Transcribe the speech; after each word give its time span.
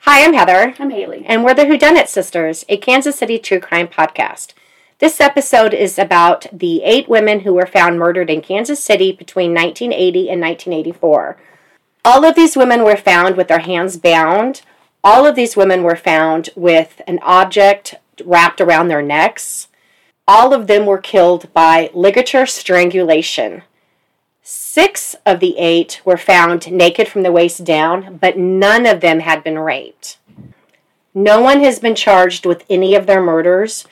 Hi, 0.00 0.22
I'm 0.22 0.34
Heather, 0.34 0.74
I'm 0.78 0.90
Haley. 0.90 1.24
and 1.26 1.42
we're 1.42 1.54
the 1.54 1.64
Who 1.64 1.78
Dunnit 1.78 2.08
Sisters, 2.08 2.66
a 2.68 2.76
Kansas 2.76 3.16
City 3.16 3.38
true 3.38 3.58
crime 3.58 3.88
podcast. 3.88 4.52
This 4.98 5.18
episode 5.18 5.72
is 5.72 5.98
about 5.98 6.46
the 6.52 6.82
eight 6.82 7.08
women 7.08 7.40
who 7.40 7.54
were 7.54 7.66
found 7.66 7.98
murdered 7.98 8.28
in 8.28 8.42
Kansas 8.42 8.84
City 8.84 9.12
between 9.12 9.54
1980 9.54 10.28
and 10.28 10.42
1984. 10.42 11.38
All 12.04 12.24
of 12.26 12.34
these 12.34 12.54
women 12.54 12.84
were 12.84 12.98
found 12.98 13.38
with 13.38 13.48
their 13.48 13.60
hands 13.60 13.96
bound. 13.96 14.60
All 15.02 15.24
of 15.24 15.34
these 15.36 15.56
women 15.56 15.82
were 15.82 15.96
found 15.96 16.50
with 16.54 17.00
an 17.06 17.18
object 17.22 17.94
wrapped 18.26 18.60
around 18.60 18.88
their 18.88 19.00
necks. 19.00 19.68
All 20.28 20.52
of 20.52 20.66
them 20.66 20.84
were 20.84 20.98
killed 20.98 21.50
by 21.54 21.88
ligature 21.94 22.44
strangulation. 22.44 23.62
Six 24.48 25.16
of 25.26 25.40
the 25.40 25.58
eight 25.58 26.00
were 26.04 26.16
found 26.16 26.70
naked 26.70 27.08
from 27.08 27.24
the 27.24 27.32
waist 27.32 27.64
down, 27.64 28.16
but 28.18 28.38
none 28.38 28.86
of 28.86 29.00
them 29.00 29.18
had 29.18 29.42
been 29.42 29.58
raped. 29.58 30.18
No 31.12 31.40
one 31.40 31.64
has 31.64 31.80
been 31.80 31.96
charged 31.96 32.46
with 32.46 32.64
any 32.70 32.94
of 32.94 33.06
their 33.06 33.20
murders, 33.20 33.88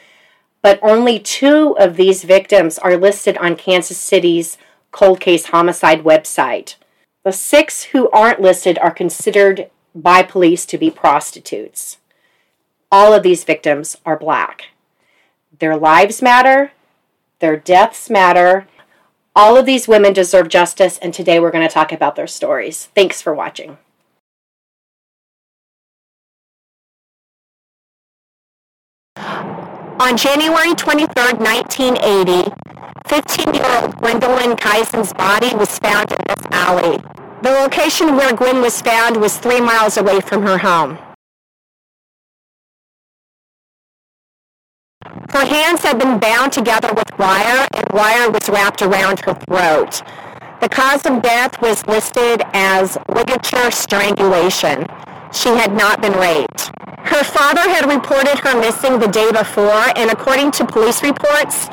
but 0.62 0.78
only 0.80 1.18
two 1.18 1.76
of 1.76 1.96
these 1.96 2.22
victims 2.22 2.78
are 2.78 2.96
listed 2.96 3.36
on 3.38 3.56
Kansas 3.56 3.98
City's 3.98 4.56
cold 4.92 5.18
case 5.18 5.46
homicide 5.46 6.04
website. 6.04 6.76
The 7.24 7.32
six 7.32 7.82
who 7.86 8.08
aren't 8.10 8.40
listed 8.40 8.78
are 8.78 8.92
considered 8.92 9.68
by 9.92 10.22
police 10.22 10.64
to 10.66 10.78
be 10.78 10.88
prostitutes. 10.88 11.98
All 12.92 13.12
of 13.12 13.24
these 13.24 13.42
victims 13.42 13.96
are 14.06 14.16
black. 14.16 14.66
Their 15.58 15.76
lives 15.76 16.22
matter, 16.22 16.70
their 17.40 17.56
deaths 17.56 18.08
matter. 18.08 18.68
All 19.36 19.56
of 19.56 19.66
these 19.66 19.88
women 19.88 20.12
deserve 20.12 20.48
justice, 20.48 20.96
and 20.98 21.12
today 21.12 21.40
we're 21.40 21.50
going 21.50 21.66
to 21.66 21.72
talk 21.72 21.90
about 21.90 22.14
their 22.14 22.28
stories. 22.28 22.86
Thanks 22.94 23.20
for 23.20 23.34
watching. 23.34 23.78
On 29.16 30.16
January 30.16 30.74
23, 30.74 31.06
1980, 31.38 32.52
15 33.08 33.54
year 33.54 33.80
old 33.80 33.96
Gwendolyn 33.96 34.56
Kizine's 34.56 35.12
body 35.12 35.54
was 35.56 35.78
found 35.78 36.12
in 36.12 36.18
this 36.28 36.46
alley. 36.52 36.98
The 37.42 37.50
location 37.50 38.16
where 38.16 38.34
Gwen 38.34 38.60
was 38.60 38.80
found 38.82 39.16
was 39.16 39.38
three 39.38 39.60
miles 39.60 39.96
away 39.96 40.20
from 40.20 40.42
her 40.42 40.58
home. 40.58 40.98
Her 45.30 45.44
hands 45.44 45.82
had 45.82 45.98
been 45.98 46.18
bound 46.18 46.52
together 46.52 46.92
with 46.92 47.18
wire, 47.18 47.66
and 47.74 47.86
wire 47.92 48.30
was 48.30 48.48
wrapped 48.48 48.82
around 48.82 49.20
her 49.20 49.34
throat. 49.34 50.02
The 50.60 50.68
cause 50.68 51.04
of 51.06 51.22
death 51.22 51.60
was 51.60 51.86
listed 51.86 52.42
as 52.52 52.98
ligature 53.08 53.70
strangulation. 53.70 54.86
She 55.32 55.50
had 55.50 55.72
not 55.72 56.00
been 56.00 56.14
raped. 56.14 56.70
Her 57.04 57.22
father 57.22 57.60
had 57.60 57.88
reported 57.88 58.38
her 58.40 58.58
missing 58.58 58.98
the 58.98 59.08
day 59.08 59.30
before, 59.30 59.84
and 59.94 60.10
according 60.10 60.52
to 60.52 60.66
police 60.66 61.02
reports, 61.02 61.66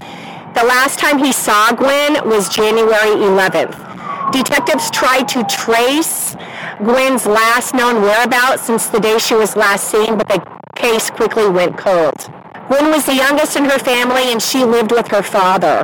the 0.54 0.66
last 0.66 1.00
time 1.00 1.18
he 1.18 1.32
saw 1.32 1.72
Gwen 1.72 2.28
was 2.28 2.50
January 2.50 3.16
11th. 3.16 4.32
Detectives 4.32 4.92
tried 4.92 5.28
to 5.30 5.44
trace 5.46 6.36
Gwen's 6.80 7.26
last 7.26 7.74
known 7.74 8.02
whereabouts 8.02 8.64
since 8.64 8.88
the 8.88 9.00
day 9.00 9.18
she 9.18 9.36
was 9.36 9.56
last 9.56 9.90
seen, 9.90 10.18
but 10.18 10.28
the 10.28 10.46
case 10.76 11.10
quickly 11.10 11.48
went 11.50 11.78
cold. 11.78 12.30
Gwen 12.72 12.90
was 12.90 13.06
the 13.06 13.16
youngest 13.16 13.58
in 13.58 13.66
her 13.66 13.80
family 13.80 14.32
and 14.32 14.42
she 14.42 14.64
lived 14.64 14.94
with 14.94 15.10
her 15.10 15.22
father. 15.22 15.84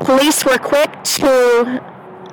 Police 0.00 0.44
were 0.44 0.58
quick 0.58 1.02
to 1.02 1.82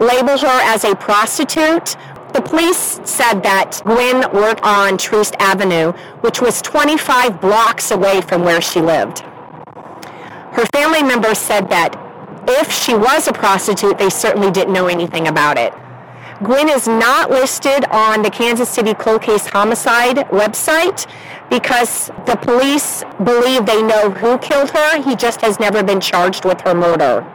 label 0.01 0.37
her 0.37 0.59
as 0.63 0.83
a 0.83 0.93
prostitute. 0.97 1.95
The 2.33 2.41
police 2.41 2.99
said 3.05 3.39
that 3.43 3.79
Gwen 3.85 4.29
worked 4.33 4.61
on 4.63 4.97
Troost 4.97 5.37
Avenue, 5.39 5.93
which 6.19 6.41
was 6.41 6.61
25 6.61 7.39
blocks 7.39 7.91
away 7.91 8.19
from 8.19 8.43
where 8.43 8.59
she 8.59 8.81
lived. 8.81 9.19
Her 9.19 10.65
family 10.73 11.01
members 11.01 11.37
said 11.37 11.69
that 11.69 11.95
if 12.49 12.69
she 12.73 12.93
was 12.93 13.29
a 13.29 13.31
prostitute, 13.31 13.97
they 13.97 14.09
certainly 14.09 14.51
didn't 14.51 14.73
know 14.73 14.87
anything 14.87 15.29
about 15.29 15.57
it. 15.57 15.73
Gwen 16.43 16.67
is 16.67 16.85
not 16.85 17.29
listed 17.29 17.85
on 17.91 18.21
the 18.21 18.29
Kansas 18.29 18.67
City 18.67 18.93
Cold 18.93 19.21
Case 19.21 19.47
Homicide 19.47 20.17
website 20.31 21.07
because 21.49 22.07
the 22.25 22.35
police 22.35 23.05
believe 23.23 23.65
they 23.65 23.81
know 23.81 24.09
who 24.09 24.37
killed 24.39 24.71
her. 24.71 25.01
He 25.01 25.15
just 25.15 25.39
has 25.39 25.61
never 25.61 25.81
been 25.81 26.01
charged 26.01 26.43
with 26.43 26.59
her 26.61 26.73
murder. 26.73 27.25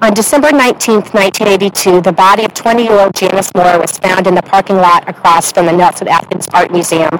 On 0.00 0.12
December 0.14 0.50
19, 0.50 0.94
1982, 1.12 2.00
the 2.00 2.12
body 2.12 2.44
of 2.44 2.52
20-year-old 2.54 3.14
Janice 3.14 3.52
Moore 3.54 3.78
was 3.78 3.96
found 3.98 4.26
in 4.26 4.34
the 4.34 4.42
parking 4.42 4.76
lot 4.76 5.08
across 5.08 5.52
from 5.52 5.66
the 5.66 5.72
Nelson 5.72 6.08
Atkins 6.08 6.48
Art 6.52 6.72
Museum. 6.72 7.16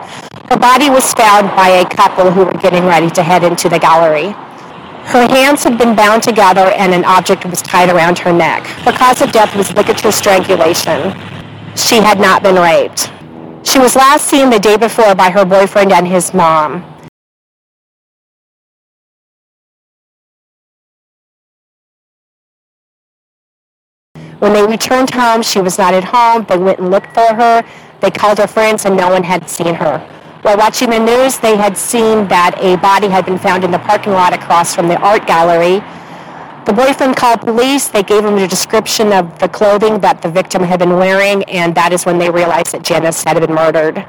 Her 0.48 0.56
body 0.56 0.90
was 0.90 1.12
found 1.14 1.48
by 1.54 1.68
a 1.68 1.88
couple 1.88 2.32
who 2.32 2.44
were 2.44 2.52
getting 2.54 2.84
ready 2.84 3.10
to 3.10 3.22
head 3.22 3.44
into 3.44 3.68
the 3.68 3.78
gallery. 3.78 4.34
Her 5.08 5.26
hands 5.26 5.64
had 5.64 5.78
been 5.78 5.96
bound 5.96 6.22
together 6.22 6.70
and 6.76 6.92
an 6.92 7.02
object 7.06 7.46
was 7.46 7.62
tied 7.62 7.88
around 7.88 8.19
her 8.19 8.30
neck. 8.30 8.66
Her 8.84 8.92
cause 8.92 9.22
of 9.22 9.32
death 9.32 9.56
was 9.56 9.72
ligature 9.72 10.12
strangulation. 10.12 11.12
She 11.74 11.96
had 11.96 12.20
not 12.20 12.42
been 12.42 12.56
raped. 12.56 13.10
She 13.66 13.78
was 13.78 13.96
last 13.96 14.26
seen 14.26 14.50
the 14.50 14.58
day 14.58 14.76
before 14.76 15.14
by 15.14 15.30
her 15.30 15.46
boyfriend 15.46 15.92
and 15.92 16.06
his 16.06 16.34
mom. 16.34 16.82
When 24.40 24.52
they 24.52 24.66
returned 24.66 25.08
home, 25.08 25.40
she 25.40 25.62
was 25.62 25.78
not 25.78 25.94
at 25.94 26.04
home. 26.04 26.44
They 26.46 26.58
went 26.58 26.80
and 26.80 26.90
looked 26.90 27.14
for 27.14 27.34
her. 27.34 27.64
They 28.00 28.10
called 28.10 28.36
her 28.36 28.46
friends 28.46 28.84
and 28.84 28.94
no 28.94 29.08
one 29.08 29.22
had 29.22 29.48
seen 29.48 29.75
her. 29.75 30.17
While 30.48 30.56
watching 30.56 30.88
the 30.88 30.98
news, 30.98 31.36
they 31.36 31.59
had 31.59 31.76
seen 31.76 32.26
that 32.28 32.56
a 32.56 32.76
body 32.76 33.09
had 33.09 33.26
been 33.26 33.36
found 33.36 33.64
in 33.64 33.70
the 33.70 33.78
parking 33.81 34.14
lot 34.14 34.32
across 34.32 34.75
from 34.75 34.88
the 34.88 34.97
art 34.97 35.26
gallery. 35.26 35.81
The 36.64 36.72
boyfriend 36.72 37.16
called 37.16 37.42
police. 37.42 37.88
They 37.88 38.03
gave 38.03 38.25
him 38.25 38.38
a 38.38 38.48
description 38.48 39.12
of 39.12 39.38
the 39.41 39.48
clothing 39.50 40.00
that 40.00 40.22
the 40.22 40.31
victim 40.31 40.62
had 40.62 40.78
been 40.78 40.97
wearing, 40.97 41.44
and 41.50 41.75
that 41.75 41.92
is 41.92 42.06
when 42.06 42.16
they 42.16 42.31
realized 42.31 42.72
that 42.72 42.82
Janice 42.82 43.22
had 43.25 43.38
been 43.38 43.54
murdered. 43.54 44.06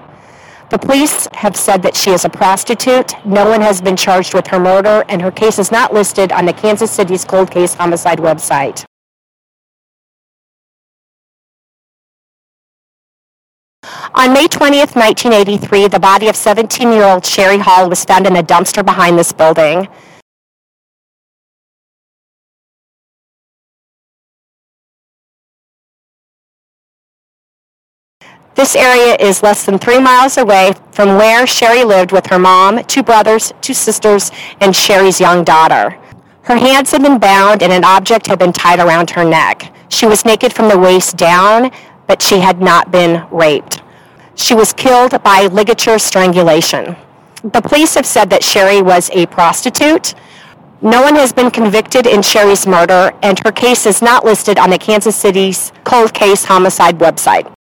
The 0.70 0.80
police 0.80 1.28
have 1.34 1.58
said 1.58 1.82
that 1.82 1.98
she 1.98 2.12
is 2.12 2.24
a 2.24 2.30
prostitute. 2.30 3.16
No 3.26 3.50
one 3.50 3.60
has 3.60 3.82
been 3.82 3.98
charged 3.98 4.34
with 4.34 4.48
her 4.48 4.62
murder, 4.62 5.04
and 5.10 5.22
her 5.22 5.32
case 5.32 5.60
is 5.60 5.74
not 5.74 5.94
listed 5.94 6.32
on 6.32 6.46
the 6.46 6.54
Kansas 6.54 6.90
City's 6.90 7.26
cold 7.26 7.52
case 7.52 7.74
homicide 7.74 8.20
website. 8.20 8.86
On 14.20 14.34
May 14.34 14.48
20th, 14.48 14.98
1983, 14.98 15.88
the 15.88 15.98
body 15.98 16.28
of 16.28 16.36
17-year-old 16.36 17.26
Sherrie 17.26 17.58
Hall 17.58 17.90
was 17.90 18.04
found 18.04 18.28
in 18.28 18.36
a 18.36 18.44
dumpster 18.44 18.84
behind 18.84 19.18
this 19.18 19.32
building. 19.32 19.88
This 28.56 28.76
area 28.76 29.16
is 29.22 29.42
less 29.42 29.66
than 29.66 29.80
three 29.80 30.02
miles 30.02 30.38
away 30.38 30.74
from 30.92 31.16
where 31.16 31.48
Sherrie 31.48 31.86
lived 31.86 32.12
with 32.12 32.26
her 32.28 32.38
mom, 32.38 32.84
two 32.84 33.02
brothers, 33.02 33.54
two 33.62 33.74
sisters, 33.74 34.32
and 34.60 34.76
Sherrie's 34.76 35.22
young 35.22 35.46
daughter. 35.46 35.98
Her 36.42 36.58
hands 36.58 36.92
had 36.92 37.02
been 37.02 37.20
bound 37.20 37.64
and 37.64 37.72
an 37.72 37.86
object 37.86 38.28
had 38.28 38.40
been 38.40 38.52
tied 38.52 38.82
around 38.82 39.12
her 39.12 39.24
neck. 39.24 39.74
She 39.88 40.08
was 40.08 40.26
naked 40.26 40.52
from 40.52 40.68
the 40.68 40.78
waist 40.78 41.16
down, 41.16 41.72
but 42.06 42.22
she 42.22 42.40
had 42.40 42.60
not 42.60 42.92
been 42.92 43.26
raped. 43.32 43.82
She 44.40 44.56
was 44.56 44.72
killed 44.72 45.22
by 45.22 45.48
ligature 45.48 46.00
strangulation. 46.00 46.96
The 47.44 47.62
police 47.62 47.96
have 47.96 48.06
said 48.06 48.30
that 48.30 48.42
Sherrie 48.42 48.82
was 48.82 49.10
a 49.12 49.26
prostitute. 49.26 50.16
No 50.82 51.02
one 51.02 51.16
has 51.16 51.34
been 51.34 51.52
convicted 51.52 52.08
in 52.08 52.22
Sherrie's 52.22 52.66
murder, 52.66 53.12
and 53.22 53.38
her 53.44 53.52
case 53.52 53.86
is 53.86 54.02
not 54.02 54.24
listed 54.24 54.58
on 54.58 54.70
the 54.70 54.78
Kansas 54.78 55.18
City's 55.18 55.74
cold 55.84 56.14
case 56.14 56.46
homicide 56.46 57.00
website. 57.00 57.54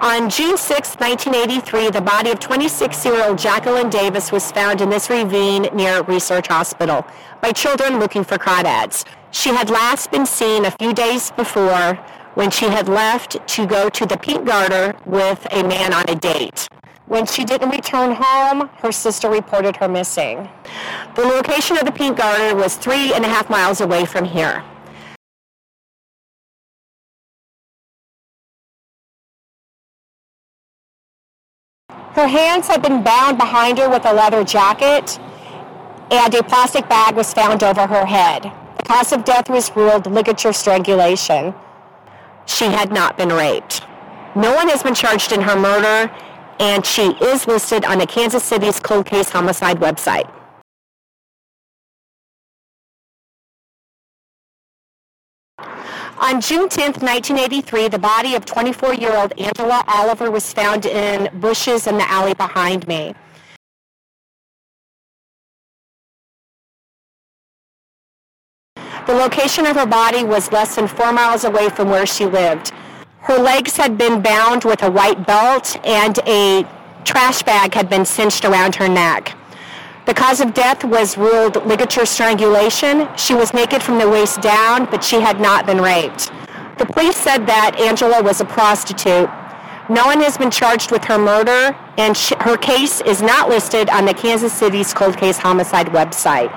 On 0.00 0.28
June 0.28 0.56
6, 0.56 0.96
1983, 0.96 1.90
the 1.90 2.00
body 2.00 2.30
of 2.30 2.40
26-year-old 2.40 3.38
Jacqueline 3.38 3.90
Davis 3.90 4.32
was 4.32 4.50
found 4.50 4.80
in 4.80 4.90
this 4.90 5.08
ravine 5.08 5.68
near 5.72 6.02
Research 6.02 6.48
Hospital 6.48 7.06
by 7.40 7.52
children 7.52 8.00
looking 8.00 8.24
for 8.24 8.36
crawdads. 8.36 9.04
She 9.30 9.50
had 9.50 9.70
last 9.70 10.10
been 10.10 10.26
seen 10.26 10.64
a 10.64 10.72
few 10.72 10.94
days 10.94 11.30
before 11.30 11.94
when 12.34 12.50
she 12.50 12.64
had 12.64 12.88
left 12.88 13.46
to 13.46 13.66
go 13.66 13.88
to 13.88 14.04
the 14.04 14.16
Pink 14.16 14.44
Garter 14.44 14.96
with 15.06 15.46
a 15.52 15.62
man 15.62 15.94
on 15.94 16.04
a 16.08 16.16
date. 16.16 16.66
When 17.06 17.24
she 17.24 17.44
didn't 17.44 17.70
return 17.70 18.16
home, 18.18 18.70
her 18.78 18.90
sister 18.90 19.30
reported 19.30 19.76
her 19.76 19.88
missing. 19.88 20.48
The 21.14 21.22
location 21.22 21.78
of 21.78 21.84
the 21.84 21.92
Pink 21.92 22.16
Garter 22.18 22.56
was 22.56 22.76
three 22.76 23.14
and 23.14 23.24
a 23.24 23.28
half 23.28 23.48
miles 23.48 23.80
away 23.80 24.06
from 24.06 24.24
here. 24.24 24.64
Her 32.14 32.28
hands 32.28 32.68
had 32.68 32.80
been 32.80 33.02
bound 33.02 33.38
behind 33.38 33.78
her 33.78 33.90
with 33.90 34.06
a 34.06 34.12
leather 34.12 34.44
jacket, 34.44 35.18
and 36.12 36.32
a 36.32 36.44
plastic 36.44 36.88
bag 36.88 37.16
was 37.16 37.34
found 37.34 37.64
over 37.64 37.88
her 37.88 38.06
head. 38.06 38.44
The 38.78 38.84
cause 38.84 39.12
of 39.12 39.24
death 39.24 39.50
was 39.50 39.74
ruled 39.74 40.06
ligature 40.06 40.52
strangulation. 40.52 41.54
She 42.46 42.66
had 42.66 42.92
not 42.92 43.16
been 43.16 43.30
raped. 43.30 43.82
No 44.36 44.54
one 44.54 44.68
has 44.68 44.82
been 44.82 44.94
charged 44.94 45.32
in 45.32 45.40
her 45.40 45.58
murder, 45.58 46.08
and 46.60 46.86
she 46.86 47.16
is 47.20 47.48
listed 47.48 47.84
on 47.84 47.98
the 47.98 48.06
Kansas 48.06 48.44
City's 48.44 48.78
cold 48.78 49.06
case 49.06 49.30
homicide 49.30 49.80
website. 49.80 50.30
On 56.18 56.40
June 56.40 56.68
10, 56.68 56.92
1983, 56.92 57.88
the 57.88 57.98
body 57.98 58.36
of 58.36 58.44
24-year-old 58.44 59.32
Angela 59.38 59.82
Oliver 59.88 60.30
was 60.30 60.52
found 60.52 60.86
in 60.86 61.28
bushes 61.40 61.88
in 61.88 61.98
the 61.98 62.08
alley 62.08 62.34
behind 62.34 62.86
me. 62.86 63.14
The 69.06 69.12
location 69.12 69.66
of 69.66 69.74
her 69.76 69.86
body 69.86 70.24
was 70.24 70.52
less 70.52 70.76
than 70.76 70.86
four 70.86 71.12
miles 71.12 71.42
away 71.44 71.68
from 71.68 71.90
where 71.90 72.06
she 72.06 72.26
lived. 72.26 72.70
Her 73.18 73.36
legs 73.36 73.76
had 73.76 73.98
been 73.98 74.22
bound 74.22 74.64
with 74.64 74.82
a 74.82 74.90
white 74.90 75.26
belt 75.26 75.76
and 75.84 76.18
a 76.26 76.64
trash 77.04 77.42
bag 77.42 77.74
had 77.74 77.90
been 77.90 78.04
cinched 78.04 78.44
around 78.44 78.76
her 78.76 78.88
neck. 78.88 79.36
The 80.06 80.12
cause 80.12 80.42
of 80.42 80.52
death 80.52 80.84
was 80.84 81.16
ruled 81.16 81.64
ligature 81.64 82.04
strangulation. 82.04 83.08
She 83.16 83.34
was 83.34 83.54
naked 83.54 83.82
from 83.82 83.98
the 83.98 84.08
waist 84.08 84.42
down, 84.42 84.84
but 84.90 85.02
she 85.02 85.18
had 85.18 85.40
not 85.40 85.64
been 85.64 85.80
raped. 85.80 86.30
The 86.78 86.84
police 86.84 87.16
said 87.16 87.46
that 87.46 87.80
Angela 87.80 88.22
was 88.22 88.42
a 88.42 88.44
prostitute. 88.44 89.30
No 89.88 90.04
one 90.04 90.20
has 90.20 90.36
been 90.36 90.50
charged 90.50 90.90
with 90.90 91.04
her 91.04 91.18
murder, 91.18 91.74
and 91.96 92.14
she, 92.14 92.34
her 92.40 92.58
case 92.58 93.00
is 93.02 93.22
not 93.22 93.48
listed 93.48 93.88
on 93.88 94.04
the 94.04 94.12
Kansas 94.12 94.52
City's 94.52 94.92
cold 94.92 95.16
case 95.16 95.38
homicide 95.38 95.86
website. 95.86 96.52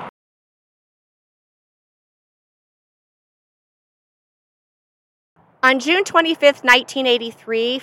On 5.64 5.80
June 5.80 6.04
25, 6.04 6.42
1983, 6.64 7.82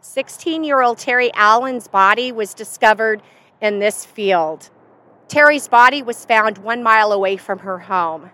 16 0.00 0.64
year 0.64 0.80
old 0.80 0.98
Terri 0.98 1.30
Allen's 1.34 1.88
body 1.88 2.30
was 2.30 2.54
discovered 2.54 3.20
in 3.60 3.80
this 3.80 4.04
field. 4.04 4.70
Terri's 5.32 5.66
body 5.66 6.02
was 6.02 6.26
found 6.26 6.58
one 6.58 6.82
mile 6.82 7.10
away 7.10 7.38
from 7.38 7.60
her 7.60 7.78
home. 7.78 8.30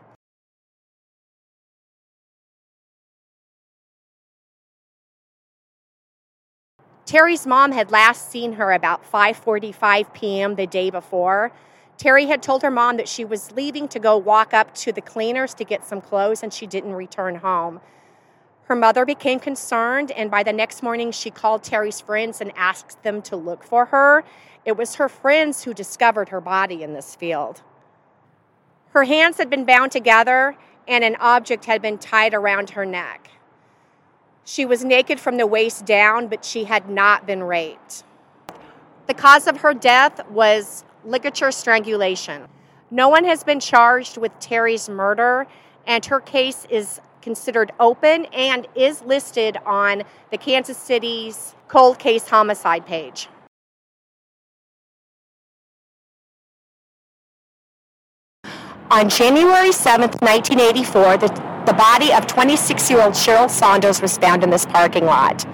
Terri's 7.06 7.46
mom 7.46 7.70
had 7.70 7.92
last 7.92 8.32
seen 8.32 8.54
her 8.54 8.72
about 8.72 9.08
5:45 9.08 10.12
p.m. 10.12 10.56
the 10.56 10.66
day 10.66 10.90
before. 10.90 11.52
Terri 11.98 12.26
had 12.26 12.42
told 12.42 12.62
her 12.62 12.70
mom 12.70 12.96
that 12.96 13.06
she 13.06 13.24
was 13.24 13.52
leaving 13.52 13.86
to 13.86 14.00
go 14.00 14.16
walk 14.16 14.52
up 14.52 14.74
to 14.82 14.90
the 14.90 15.00
cleaners 15.00 15.54
to 15.54 15.62
get 15.62 15.84
some 15.84 16.00
clothes 16.00 16.42
and 16.42 16.52
she 16.52 16.66
didn't 16.66 16.94
return 16.94 17.36
home. 17.36 17.80
Her 18.64 18.74
mother 18.74 19.06
became 19.06 19.38
concerned, 19.38 20.10
and 20.10 20.30
by 20.30 20.42
the 20.42 20.52
next 20.52 20.82
morning, 20.82 21.10
she 21.10 21.30
called 21.30 21.62
Terri's 21.62 22.00
friends 22.00 22.40
and 22.40 22.52
asked 22.54 23.02
them 23.02 23.22
to 23.22 23.36
look 23.36 23.62
for 23.62 23.86
her. 23.86 24.24
It 24.68 24.76
was 24.76 24.96
her 24.96 25.08
friends 25.08 25.64
who 25.64 25.72
discovered 25.72 26.28
her 26.28 26.42
body 26.42 26.82
in 26.82 26.92
this 26.92 27.14
field. 27.14 27.62
Her 28.90 29.04
hands 29.04 29.38
had 29.38 29.48
been 29.48 29.64
bound 29.64 29.92
together, 29.92 30.56
and 30.86 31.02
an 31.02 31.16
object 31.20 31.64
had 31.64 31.80
been 31.80 31.96
tied 31.96 32.34
around 32.34 32.68
her 32.70 32.84
neck. 32.84 33.30
She 34.44 34.66
was 34.66 34.84
naked 34.84 35.20
from 35.20 35.38
the 35.38 35.46
waist 35.46 35.86
down, 35.86 36.26
but 36.26 36.44
she 36.44 36.64
had 36.64 36.90
not 36.90 37.26
been 37.26 37.44
raped. 37.44 38.04
The 39.06 39.14
cause 39.14 39.46
of 39.46 39.56
her 39.62 39.72
death 39.72 40.28
was 40.28 40.84
ligature 41.02 41.50
strangulation. 41.50 42.46
No 42.90 43.08
one 43.08 43.24
has 43.24 43.42
been 43.42 43.60
charged 43.60 44.18
with 44.18 44.38
Terri's 44.38 44.86
murder, 44.90 45.46
and 45.86 46.04
her 46.04 46.20
case 46.20 46.66
is 46.68 47.00
considered 47.22 47.72
open 47.80 48.26
and 48.34 48.68
is 48.74 49.00
listed 49.00 49.56
on 49.64 50.02
the 50.30 50.36
Kansas 50.36 50.76
City's 50.76 51.54
cold 51.68 51.98
case 51.98 52.28
homicide 52.28 52.84
page. 52.84 53.30
On 58.90 59.06
January 59.06 59.70
7, 59.70 60.08
1984, 60.08 61.18
the, 61.18 61.28
the 61.66 61.74
body 61.74 62.10
of 62.10 62.26
26 62.26 62.90
year 62.90 63.02
old 63.02 63.12
Cheryl 63.12 63.50
Saunders 63.50 64.00
was 64.00 64.16
found 64.16 64.42
in 64.42 64.48
this 64.48 64.64
parking 64.64 65.04
lot. 65.04 65.44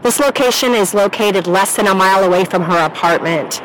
This 0.00 0.18
location 0.18 0.72
is 0.72 0.94
located 0.94 1.46
less 1.46 1.76
than 1.76 1.86
a 1.86 1.94
mile 1.94 2.24
away 2.24 2.46
from 2.46 2.62
her 2.62 2.86
apartment. 2.86 3.62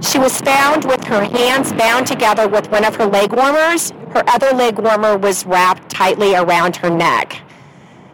She 0.00 0.20
was 0.20 0.40
found 0.40 0.84
with 0.84 1.02
her 1.04 1.24
hands 1.24 1.72
bound 1.72 2.06
together 2.06 2.46
with 2.46 2.70
one 2.70 2.84
of 2.84 2.94
her 2.94 3.06
leg 3.06 3.32
warmers. 3.32 3.90
Her 4.14 4.22
other 4.28 4.52
leg 4.52 4.78
warmer 4.78 5.18
was 5.18 5.44
wrapped 5.44 5.90
tightly 5.90 6.36
around 6.36 6.76
her 6.76 6.90
neck. 6.90 7.42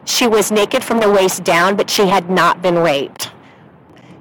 She 0.07 0.27
was 0.27 0.51
naked 0.51 0.83
from 0.83 1.01
the 1.01 1.11
waist 1.11 1.45
down, 1.45 1.77
but 1.77 1.91
she 1.91 2.07
had 2.07 2.31
not 2.31 2.63
been 2.63 2.79
raped. 2.79 3.31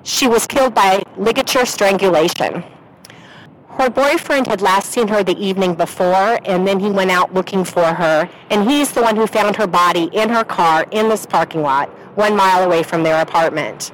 She 0.04 0.28
was 0.28 0.46
killed 0.46 0.74
by 0.74 1.02
ligature 1.16 1.66
strangulation. 1.66 2.66
Her 3.78 3.90
boyfriend 3.90 4.46
had 4.46 4.62
last 4.62 4.92
seen 4.92 5.08
her 5.08 5.24
the 5.24 5.38
evening 5.38 5.74
before, 5.74 6.40
and 6.46 6.68
then 6.68 6.80
he 6.80 6.92
went 6.92 7.10
out 7.10 7.34
looking 7.34 7.64
for 7.64 7.84
her, 7.84 8.30
and 8.52 8.70
he's 8.70 8.92
the 8.92 9.02
one 9.02 9.16
who 9.16 9.26
found 9.26 9.56
her 9.56 9.66
body 9.66 10.10
in 10.14 10.30
her 10.30 10.44
car 10.44 10.86
in 10.92 11.10
this 11.10 11.26
parking 11.26 11.64
lot, 11.64 11.90
one 12.16 12.36
mile 12.36 12.64
away 12.64 12.84
from 12.84 13.02
their 13.02 13.20
apartment. 13.20 13.92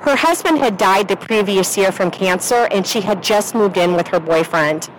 Her 0.00 0.16
husband 0.16 0.58
had 0.58 0.76
died 0.78 1.06
the 1.06 1.16
previous 1.16 1.76
year 1.76 1.92
from 1.92 2.10
cancer, 2.10 2.66
and 2.72 2.84
she 2.84 3.00
had 3.00 3.22
just 3.22 3.54
moved 3.54 3.76
in 3.76 3.94
with 3.94 4.08
her 4.08 4.20
boyfriend. 4.20 4.90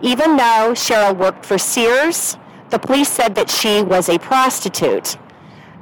Even 0.00 0.36
though 0.36 0.72
Cheryl 0.72 1.16
worked 1.16 1.44
for 1.44 1.58
Sears, 1.58 2.38
the 2.70 2.78
police 2.78 3.10
said 3.10 3.34
that 3.34 3.50
she 3.50 3.82
was 3.82 4.08
a 4.08 4.18
prostitute. 4.18 5.18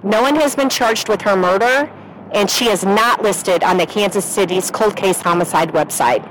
No 0.02 0.20
one 0.20 0.34
has 0.34 0.56
been 0.56 0.68
charged 0.68 1.08
with 1.08 1.22
her 1.22 1.36
murder, 1.36 1.90
and 2.32 2.50
she 2.50 2.68
is 2.68 2.84
not 2.84 3.22
listed 3.22 3.62
on 3.62 3.78
the 3.78 3.86
Kansas 3.86 4.24
City's 4.24 4.70
cold 4.70 4.96
case 4.96 5.20
homicide 5.20 5.72
website. 5.72 6.28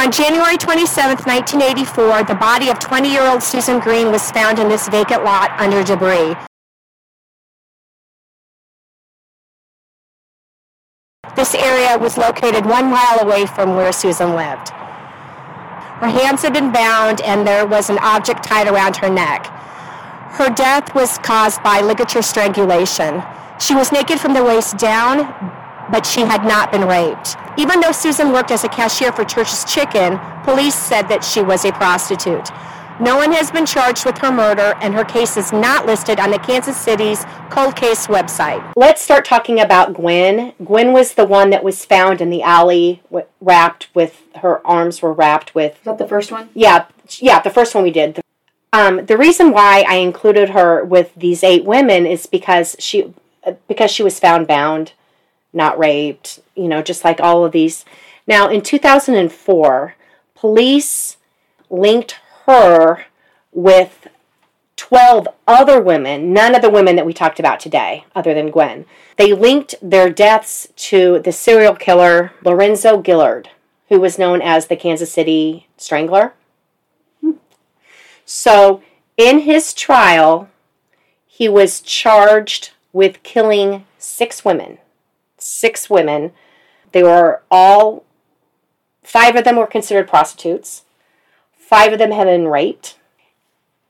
On 0.00 0.10
January 0.10 0.56
27, 0.56 1.18
1984, 1.28 2.24
the 2.24 2.34
body 2.34 2.70
of 2.70 2.78
20-year-old 2.78 3.42
Susan 3.42 3.78
Green 3.80 4.10
was 4.10 4.30
found 4.30 4.58
in 4.58 4.66
this 4.66 4.88
vacant 4.88 5.24
lot 5.24 5.50
under 5.60 5.84
debris. 5.84 6.34
This 11.36 11.54
area 11.54 11.98
was 11.98 12.16
located 12.16 12.64
one 12.64 12.90
mile 12.90 13.20
away 13.20 13.44
from 13.44 13.76
where 13.76 13.92
Susan 13.92 14.34
lived. 14.34 14.70
Her 14.70 16.08
hands 16.08 16.40
had 16.40 16.54
been 16.54 16.72
bound 16.72 17.20
and 17.20 17.46
there 17.46 17.66
was 17.66 17.90
an 17.90 17.98
object 17.98 18.42
tied 18.42 18.68
around 18.68 18.96
her 18.96 19.10
neck. 19.10 19.44
Her 20.38 20.48
death 20.48 20.94
was 20.94 21.18
caused 21.18 21.62
by 21.62 21.82
ligature 21.82 22.22
strangulation. 22.22 23.22
She 23.60 23.74
was 23.74 23.92
naked 23.92 24.18
from 24.18 24.32
the 24.32 24.42
waist 24.42 24.78
down, 24.78 25.28
but 25.92 26.06
she 26.06 26.22
had 26.22 26.44
not 26.44 26.72
been 26.72 26.88
raped. 26.88 27.36
Even 27.60 27.80
though 27.80 27.92
Susan 27.92 28.32
worked 28.32 28.52
as 28.52 28.64
a 28.64 28.70
cashier 28.70 29.12
for 29.12 29.22
Church's 29.22 29.70
Chicken, 29.70 30.18
police 30.44 30.74
said 30.74 31.02
that 31.08 31.22
she 31.22 31.42
was 31.42 31.66
a 31.66 31.72
prostitute. 31.72 32.48
No 32.98 33.18
one 33.18 33.32
has 33.32 33.50
been 33.50 33.66
charged 33.66 34.06
with 34.06 34.16
her 34.16 34.32
murder, 34.32 34.72
and 34.80 34.94
her 34.94 35.04
case 35.04 35.36
is 35.36 35.52
not 35.52 35.84
listed 35.84 36.18
on 36.18 36.30
the 36.30 36.38
Kansas 36.38 36.78
City's 36.78 37.26
cold 37.50 37.76
case 37.76 38.06
website. 38.06 38.72
Let's 38.76 39.02
start 39.02 39.26
talking 39.26 39.60
about 39.60 39.92
Gwen. 39.92 40.54
Gwen 40.64 40.94
was 40.94 41.12
the 41.12 41.26
one 41.26 41.50
that 41.50 41.62
was 41.62 41.84
found 41.84 42.22
in 42.22 42.30
the 42.30 42.40
alley, 42.40 43.02
wrapped 43.42 43.94
with 43.94 44.22
her 44.36 44.66
arms 44.66 45.02
were 45.02 45.12
wrapped 45.12 45.54
with. 45.54 45.76
Is 45.76 45.84
that 45.84 45.98
the 45.98 46.08
first 46.08 46.32
one? 46.32 46.48
Yeah, 46.54 46.86
yeah, 47.18 47.40
the 47.40 47.50
first 47.50 47.74
one 47.74 47.84
we 47.84 47.90
did. 47.90 48.22
Um, 48.72 49.04
the 49.04 49.18
reason 49.18 49.52
why 49.52 49.84
I 49.86 49.96
included 49.96 50.50
her 50.50 50.82
with 50.82 51.14
these 51.14 51.44
eight 51.44 51.66
women 51.66 52.06
is 52.06 52.24
because 52.24 52.74
she 52.78 53.12
because 53.68 53.90
she 53.90 54.02
was 54.02 54.18
found 54.18 54.46
bound, 54.46 54.94
not 55.52 55.78
raped. 55.78 56.40
You 56.54 56.68
know, 56.68 56.82
just 56.82 57.04
like 57.04 57.20
all 57.20 57.44
of 57.44 57.52
these. 57.52 57.84
Now, 58.26 58.48
in 58.48 58.62
2004, 58.62 59.94
police 60.34 61.16
linked 61.68 62.18
her 62.46 63.06
with 63.52 64.08
12 64.76 65.28
other 65.46 65.80
women, 65.80 66.32
none 66.32 66.54
of 66.54 66.62
the 66.62 66.70
women 66.70 66.96
that 66.96 67.04
we 67.04 67.12
talked 67.12 67.38
about 67.38 67.60
today, 67.60 68.04
other 68.14 68.32
than 68.32 68.50
Gwen. 68.50 68.86
They 69.18 69.32
linked 69.32 69.74
their 69.82 70.08
deaths 70.08 70.68
to 70.76 71.18
the 71.18 71.32
serial 71.32 71.74
killer 71.74 72.32
Lorenzo 72.42 73.02
Gilyard, 73.02 73.48
who 73.90 74.00
was 74.00 74.18
known 74.18 74.40
as 74.40 74.66
the 74.66 74.76
Kansas 74.76 75.12
City 75.12 75.68
Strangler. 75.76 76.32
So, 78.24 78.82
in 79.16 79.40
his 79.40 79.74
trial, 79.74 80.48
he 81.26 81.48
was 81.48 81.80
charged 81.80 82.70
with 82.92 83.22
killing 83.22 83.84
six 83.98 84.44
women. 84.44 84.78
Six 85.40 85.90
women. 85.90 86.32
They 86.92 87.02
were 87.02 87.42
all, 87.50 88.04
five 89.02 89.34
of 89.34 89.44
them 89.44 89.56
were 89.56 89.66
considered 89.66 90.08
prostitutes. 90.08 90.84
Five 91.56 91.92
of 91.92 91.98
them 91.98 92.12
had 92.12 92.24
been 92.24 92.46
raped. 92.46 92.96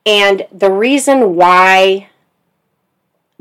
And 0.07 0.47
the 0.51 0.71
reason 0.71 1.35
why 1.37 2.09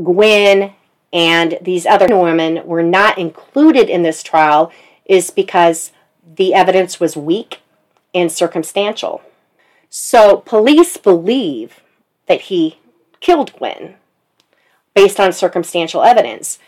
Gwen 0.01 0.73
and 1.11 1.57
these 1.61 1.85
other 1.85 2.07
women 2.15 2.65
were 2.65 2.83
not 2.83 3.17
included 3.17 3.89
in 3.89 4.03
this 4.03 4.23
trial 4.23 4.71
is 5.05 5.29
because 5.29 5.91
the 6.35 6.53
evidence 6.53 6.99
was 6.99 7.17
weak 7.17 7.61
and 8.13 8.31
circumstantial. 8.31 9.21
So 9.89 10.37
police 10.37 10.97
believe 10.97 11.81
that 12.27 12.41
he 12.41 12.79
killed 13.19 13.53
Gwen 13.57 13.95
based 14.93 15.19
on 15.19 15.33
circumstantial 15.33 16.03
evidence, 16.03 16.59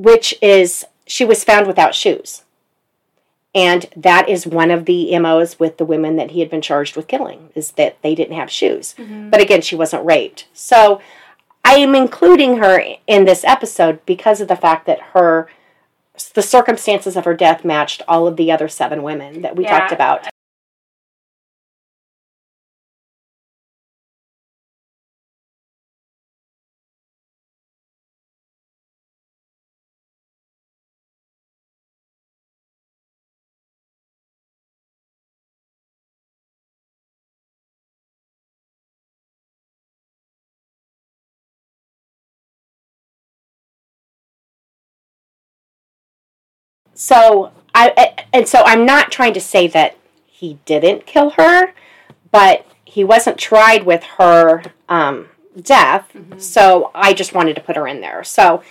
which 0.00 0.34
is 0.40 0.86
she 1.06 1.26
was 1.26 1.44
found 1.44 1.66
without 1.66 1.94
shoes. 1.94 2.42
And 3.54 3.86
that 3.96 4.28
is 4.28 4.46
one 4.46 4.70
of 4.70 4.84
the 4.86 5.18
MOs 5.18 5.58
with 5.58 5.76
the 5.76 5.84
women 5.84 6.16
that 6.16 6.30
he 6.30 6.40
had 6.40 6.48
been 6.48 6.62
charged 6.62 6.96
with 6.96 7.08
killing, 7.08 7.50
is 7.54 7.72
that 7.72 8.00
they 8.00 8.14
didn't 8.14 8.36
have 8.36 8.50
shoes. 8.50 8.94
Mm-hmm. 8.96 9.28
But 9.28 9.40
again, 9.40 9.60
she 9.60 9.76
wasn't 9.76 10.06
raped. 10.06 10.46
So 10.54 11.00
I 11.64 11.74
am 11.74 11.94
including 11.94 12.58
her 12.58 12.80
in 13.06 13.24
this 13.24 13.44
episode 13.44 14.04
because 14.06 14.40
of 14.40 14.48
the 14.48 14.56
fact 14.56 14.86
that 14.86 15.00
her 15.12 15.48
the 16.34 16.42
circumstances 16.42 17.16
of 17.16 17.24
her 17.24 17.34
death 17.34 17.64
matched 17.64 18.02
all 18.06 18.26
of 18.26 18.36
the 18.36 18.52
other 18.52 18.68
seven 18.68 19.02
women 19.02 19.42
that 19.42 19.56
we 19.56 19.64
yeah. 19.64 19.78
talked 19.78 19.92
about. 19.92 20.28
So 47.00 47.50
I 47.74 48.26
and 48.30 48.46
so 48.46 48.62
I'm 48.66 48.84
not 48.84 49.10
trying 49.10 49.32
to 49.32 49.40
say 49.40 49.66
that 49.68 49.96
he 50.26 50.58
didn't 50.66 51.06
kill 51.06 51.30
her, 51.30 51.72
but 52.30 52.66
he 52.84 53.04
wasn't 53.04 53.38
tried 53.38 53.86
with 53.86 54.02
her 54.18 54.64
um, 54.86 55.28
death. 55.58 56.10
Mm-hmm. 56.14 56.38
So 56.38 56.90
I 56.94 57.14
just 57.14 57.32
wanted 57.32 57.56
to 57.56 57.62
put 57.62 57.76
her 57.76 57.88
in 57.88 58.02
there. 58.02 58.22
So 58.22 58.62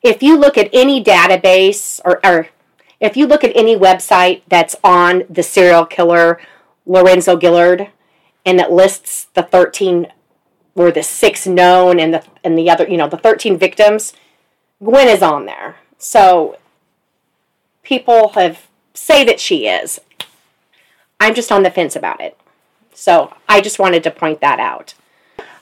if 0.00 0.22
you 0.22 0.38
look 0.38 0.56
at 0.56 0.70
any 0.72 1.04
database 1.04 2.00
or, 2.02 2.18
or 2.24 2.48
if 2.98 3.14
you 3.14 3.26
look 3.26 3.44
at 3.44 3.54
any 3.54 3.76
website 3.76 4.40
that's 4.48 4.76
on 4.82 5.24
the 5.28 5.42
serial 5.42 5.84
killer 5.84 6.40
Lorenzo 6.86 7.36
Gilyard 7.36 7.90
and 8.46 8.58
it 8.58 8.70
lists 8.70 9.26
the 9.34 9.42
13 9.42 10.06
or 10.74 10.90
the 10.90 11.02
six 11.02 11.46
known 11.46 12.00
and 12.00 12.14
the 12.14 12.24
and 12.42 12.56
the 12.56 12.70
other, 12.70 12.88
you 12.88 12.96
know, 12.96 13.06
the 13.06 13.18
13 13.18 13.58
victims, 13.58 14.14
Gwen 14.82 15.08
is 15.08 15.20
on 15.20 15.44
there. 15.44 15.76
So 15.98 16.56
people 17.86 18.30
have 18.30 18.66
say 18.94 19.24
that 19.24 19.40
she 19.40 19.68
is. 19.68 20.00
I'm 21.20 21.34
just 21.34 21.52
on 21.52 21.62
the 21.62 21.70
fence 21.70 21.94
about 21.94 22.20
it. 22.20 22.36
So 22.92 23.32
I 23.48 23.60
just 23.60 23.78
wanted 23.78 24.02
to 24.02 24.10
point 24.10 24.40
that 24.40 24.58
out. 24.58 24.94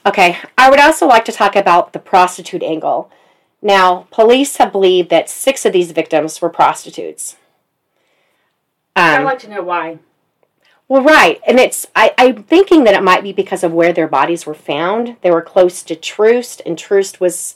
Okay, 0.05 0.37
I 0.57 0.69
would 0.69 0.79
also 0.79 1.07
like 1.07 1.25
to 1.25 1.31
talk 1.31 1.55
about 1.55 1.93
the 1.93 1.99
prostitute 1.99 2.63
angle. 2.63 3.11
Now, 3.61 4.07
police 4.11 4.57
have 4.57 4.71
believed 4.71 5.09
that 5.09 5.29
six 5.29 5.65
of 5.65 5.73
these 5.73 5.91
victims 5.91 6.41
were 6.41 6.49
prostitutes. 6.49 7.37
Um, 8.95 9.21
I'd 9.21 9.23
like 9.23 9.39
to 9.39 9.49
know 9.49 9.63
why. 9.63 9.99
Well, 10.87 11.03
right, 11.03 11.41
and 11.47 11.59
it's 11.59 11.87
I, 11.95 12.13
I'm 12.17 12.43
thinking 12.43 12.83
that 12.85 12.93
it 12.95 13.03
might 13.03 13.23
be 13.23 13.33
because 13.33 13.63
of 13.63 13.71
where 13.71 13.93
their 13.93 14.07
bodies 14.07 14.45
were 14.45 14.53
found. 14.53 15.17
They 15.21 15.31
were 15.31 15.41
close 15.41 15.83
to 15.83 15.95
Troost, 15.95 16.61
and 16.65 16.77
Troost 16.77 17.19
was 17.19 17.55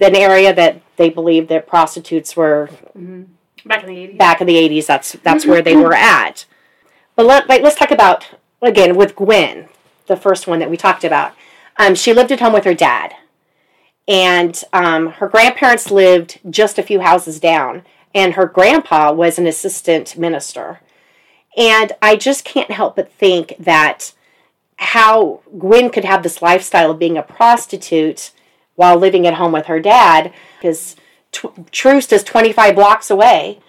an 0.00 0.16
area 0.16 0.54
that 0.54 0.80
they 0.96 1.10
believed 1.10 1.48
that 1.48 1.66
prostitutes 1.66 2.36
were 2.36 2.68
mm-hmm. 2.96 3.24
Back 3.66 3.84
in 3.84 3.88
the 3.88 3.96
80s. 3.96 4.18
Back 4.18 4.40
in 4.40 4.46
the 4.46 4.54
80s, 4.54 4.86
that's 4.86 5.12
that's 5.22 5.46
where 5.46 5.62
they 5.62 5.76
were 5.76 5.94
at. 5.94 6.46
But 7.16 7.26
let, 7.26 7.48
like, 7.48 7.62
let's 7.62 7.76
talk 7.76 7.90
about 7.90 8.28
again 8.60 8.96
with 8.96 9.16
Gwen, 9.16 9.68
the 10.06 10.16
first 10.16 10.46
one 10.46 10.58
that 10.58 10.70
we 10.70 10.76
talked 10.76 11.04
about. 11.04 11.32
Um, 11.76 11.94
she 11.94 12.12
lived 12.12 12.30
at 12.30 12.40
home 12.40 12.52
with 12.52 12.64
her 12.64 12.74
dad, 12.74 13.14
and 14.06 14.62
um, 14.72 15.12
her 15.12 15.28
grandparents 15.28 15.90
lived 15.90 16.40
just 16.48 16.78
a 16.78 16.82
few 16.82 17.00
houses 17.00 17.40
down, 17.40 17.84
and 18.14 18.34
her 18.34 18.46
grandpa 18.46 19.12
was 19.12 19.38
an 19.38 19.46
assistant 19.46 20.16
minister. 20.16 20.80
And 21.56 21.92
I 22.02 22.16
just 22.16 22.44
can't 22.44 22.70
help 22.70 22.96
but 22.96 23.12
think 23.12 23.54
that 23.58 24.12
how 24.76 25.40
Gwen 25.56 25.90
could 25.90 26.04
have 26.04 26.22
this 26.22 26.42
lifestyle 26.42 26.90
of 26.90 26.98
being 26.98 27.16
a 27.16 27.22
prostitute 27.22 28.32
while 28.74 28.96
living 28.96 29.26
at 29.26 29.34
home 29.34 29.52
with 29.52 29.66
her 29.66 29.80
dad, 29.80 30.32
because 30.58 30.96
tw- 31.34 31.72
Troost 31.72 32.12
is 32.12 32.24
25 32.24 32.74
blocks 32.74 33.10
away. 33.10 33.60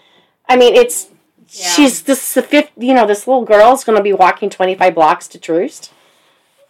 I 0.48 0.56
mean, 0.56 0.76
it's 0.76 1.08
yeah. 1.50 1.70
she's 1.70 2.04
this 2.04 2.34
the 2.34 2.42
fifth, 2.42 2.72
you 2.78 2.94
know, 2.94 3.06
this 3.06 3.28
little 3.28 3.46
girl's 3.46 3.84
going 3.84 3.98
to 3.98 4.04
be 4.04 4.14
walking 4.14 4.50
25 4.50 4.96
blocks 4.96 5.28
to 5.30 5.40
Troost. 5.40 5.92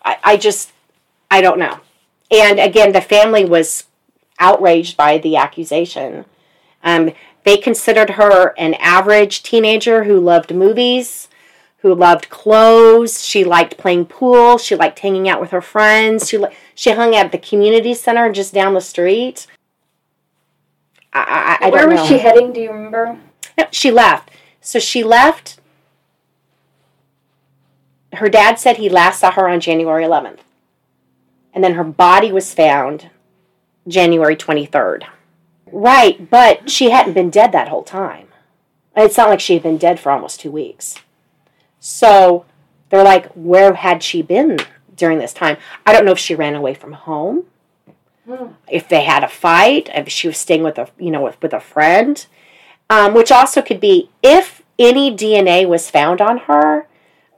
I, 0.04 0.18
I 0.24 0.38
just, 0.38 0.72
I 1.30 1.42
don't 1.42 1.60
know. 1.60 1.80
And 2.32 2.60
again, 2.60 2.92
the 2.92 3.02
family 3.02 3.46
was 3.46 3.86
outraged 4.40 4.98
by 4.98 5.18
the 5.18 5.36
accusation. 5.36 6.26
Um, 6.84 7.12
they 7.44 7.58
considered 7.58 8.12
her 8.12 8.54
an 8.58 8.74
average 8.76 9.44
teenager 9.44 10.04
who 10.06 10.20
loved 10.20 10.54
movies, 10.54 11.30
who 11.78 11.94
loved 11.94 12.30
clothes. 12.30 13.24
She 13.24 13.44
liked 13.44 13.78
playing 13.78 14.08
pool. 14.08 14.58
She 14.58 14.76
liked 14.76 15.00
hanging 15.00 15.30
out 15.30 15.40
with 15.40 15.52
her 15.52 15.62
friends. 15.62 16.28
She 16.28 16.44
she 16.74 16.92
hung 16.92 17.16
out 17.16 17.26
at 17.26 17.32
the 17.32 17.38
community 17.38 17.94
center 17.94 18.32
just 18.32 18.54
down 18.54 18.74
the 18.74 18.82
street. 18.82 19.46
I, 21.16 21.58
I, 21.62 21.68
I 21.68 21.70
Where 21.70 21.88
was 21.88 22.02
know. 22.02 22.06
she 22.06 22.18
heading? 22.20 22.52
Do 22.52 22.60
you 22.60 22.72
remember? 22.72 23.18
No, 23.58 23.66
she 23.72 23.90
left. 23.90 24.30
So 24.60 24.80
she 24.80 25.04
left. 25.04 25.60
Her 28.14 28.30
dad 28.30 28.60
said 28.60 28.78
he 28.78 28.90
last 28.90 29.22
saw 29.22 29.32
her 29.32 29.48
on 29.48 29.60
January 29.60 30.04
11th. 30.04 30.40
And 31.54 31.64
then 31.64 31.76
her 31.76 31.84
body 31.84 32.32
was 32.32 32.54
found 32.54 33.10
January 33.88 34.36
23rd. 34.36 35.04
Right, 35.72 36.30
but 36.30 36.70
she 36.70 36.90
hadn't 36.90 37.14
been 37.14 37.30
dead 37.30 37.52
that 37.54 37.70
whole 37.70 37.84
time. 37.84 38.28
It's 38.96 39.18
not 39.18 39.30
like 39.30 39.40
she 39.40 39.54
had 39.54 39.64
been 39.64 39.78
dead 39.78 40.00
for 40.00 40.12
almost 40.12 40.40
two 40.40 40.52
weeks. 40.52 40.96
So 41.80 42.46
they're 42.90 43.04
like, 43.04 43.28
where 43.34 43.74
had 43.74 44.04
she 44.04 44.22
been 44.22 44.60
during 44.96 45.20
this 45.20 45.34
time? 45.34 45.58
I 45.86 45.94
don't 45.94 46.06
know 46.06 46.12
if 46.12 46.20
she 46.20 46.36
ran 46.36 46.56
away 46.56 46.74
from 46.74 46.94
home. 46.94 47.46
If 48.70 48.88
they 48.90 49.04
had 49.04 49.24
a 49.24 49.28
fight, 49.28 49.90
if 49.94 50.10
she 50.10 50.28
was 50.28 50.38
staying 50.38 50.64
with 50.64 50.78
a 50.78 50.90
you 50.98 51.12
know 51.12 51.22
with, 51.22 51.42
with 51.42 51.54
a 51.54 51.60
friend, 51.60 52.26
um, 52.90 53.14
which 53.14 53.32
also 53.32 53.62
could 53.62 53.80
be 53.80 54.10
if 54.24 54.64
any 54.78 55.16
DNA 55.16 55.68
was 55.68 55.90
found 55.90 56.22
on 56.22 56.40
her. 56.40 56.88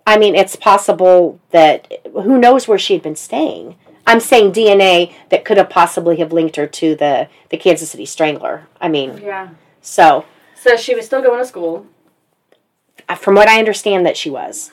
I 0.06 0.18
mean, 0.18 0.36
it's 0.36 0.56
possible 0.56 1.40
that 1.52 1.92
who 2.14 2.38
knows 2.38 2.68
where 2.68 2.80
she 2.80 2.94
had 2.94 3.04
been 3.04 3.18
staying. 3.18 3.76
I'm 4.06 4.22
saying 4.22 4.54
DNA 4.54 5.14
that 5.30 5.44
could 5.44 5.58
have 5.58 5.70
possibly 5.70 6.16
have 6.18 6.32
linked 6.32 6.56
her 6.56 6.66
to 6.66 6.96
the 6.96 7.28
the 7.50 7.58
Kansas 7.58 7.92
City 7.92 8.06
Strangler. 8.06 8.68
I 8.80 8.88
mean, 8.88 9.20
yeah. 9.22 9.50
So, 9.82 10.26
so 10.56 10.78
she 10.78 10.96
was 10.96 11.06
still 11.06 11.22
going 11.22 11.40
to 11.40 11.46
school. 11.46 11.86
Uh, 13.10 13.16
from 13.16 13.36
what 13.36 13.50
I 13.50 13.60
understand, 13.60 14.06
that 14.06 14.18
she 14.18 14.30
was. 14.30 14.72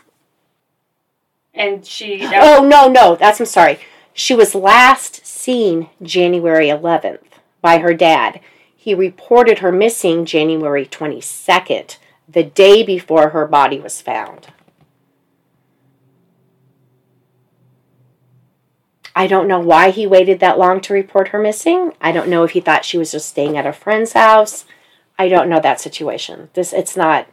And 1.53 1.85
she. 1.85 2.21
Oh 2.33 2.65
no, 2.67 2.89
no, 2.89 3.17
that's 3.17 3.41
I'm 3.41 3.47
sorry. 3.47 3.81
She 4.17 4.35
was 4.35 4.55
last 4.55 5.27
seen 5.27 5.91
January 6.01 6.69
11th 6.69 7.19
by 7.61 7.79
her 7.79 7.93
dad. 7.93 8.39
He 8.75 8.95
reported 8.95 9.59
her 9.59 9.73
missing 9.73 10.25
January 10.25 10.87
22nd, 10.87 11.99
the 12.29 12.45
day 12.45 12.85
before 12.85 13.31
her 13.31 13.47
body 13.47 13.81
was 13.81 14.01
found. 14.01 14.47
I 19.17 19.27
don't 19.27 19.49
know 19.49 19.61
why 19.61 19.91
he 19.91 20.07
waited 20.07 20.39
that 20.41 20.59
long 20.59 20.81
to 20.83 20.95
report 20.95 21.29
her 21.29 21.39
missing. 21.41 21.93
I 22.01 22.13
don't 22.13 22.29
know 22.29 22.45
if 22.45 22.53
he 22.53 22.61
thought 22.61 22.85
she 22.85 22.99
was 22.99 23.13
just 23.13 23.29
staying 23.29 23.57
at 23.57 23.67
a 23.67 23.73
friend's 23.73 24.13
house. 24.13 24.65
I 25.19 25.29
don't 25.29 25.49
know 25.49 25.61
that 25.61 25.81
situation. 25.81 26.51
This 26.55 26.73
it's 26.73 26.97
not 26.97 27.27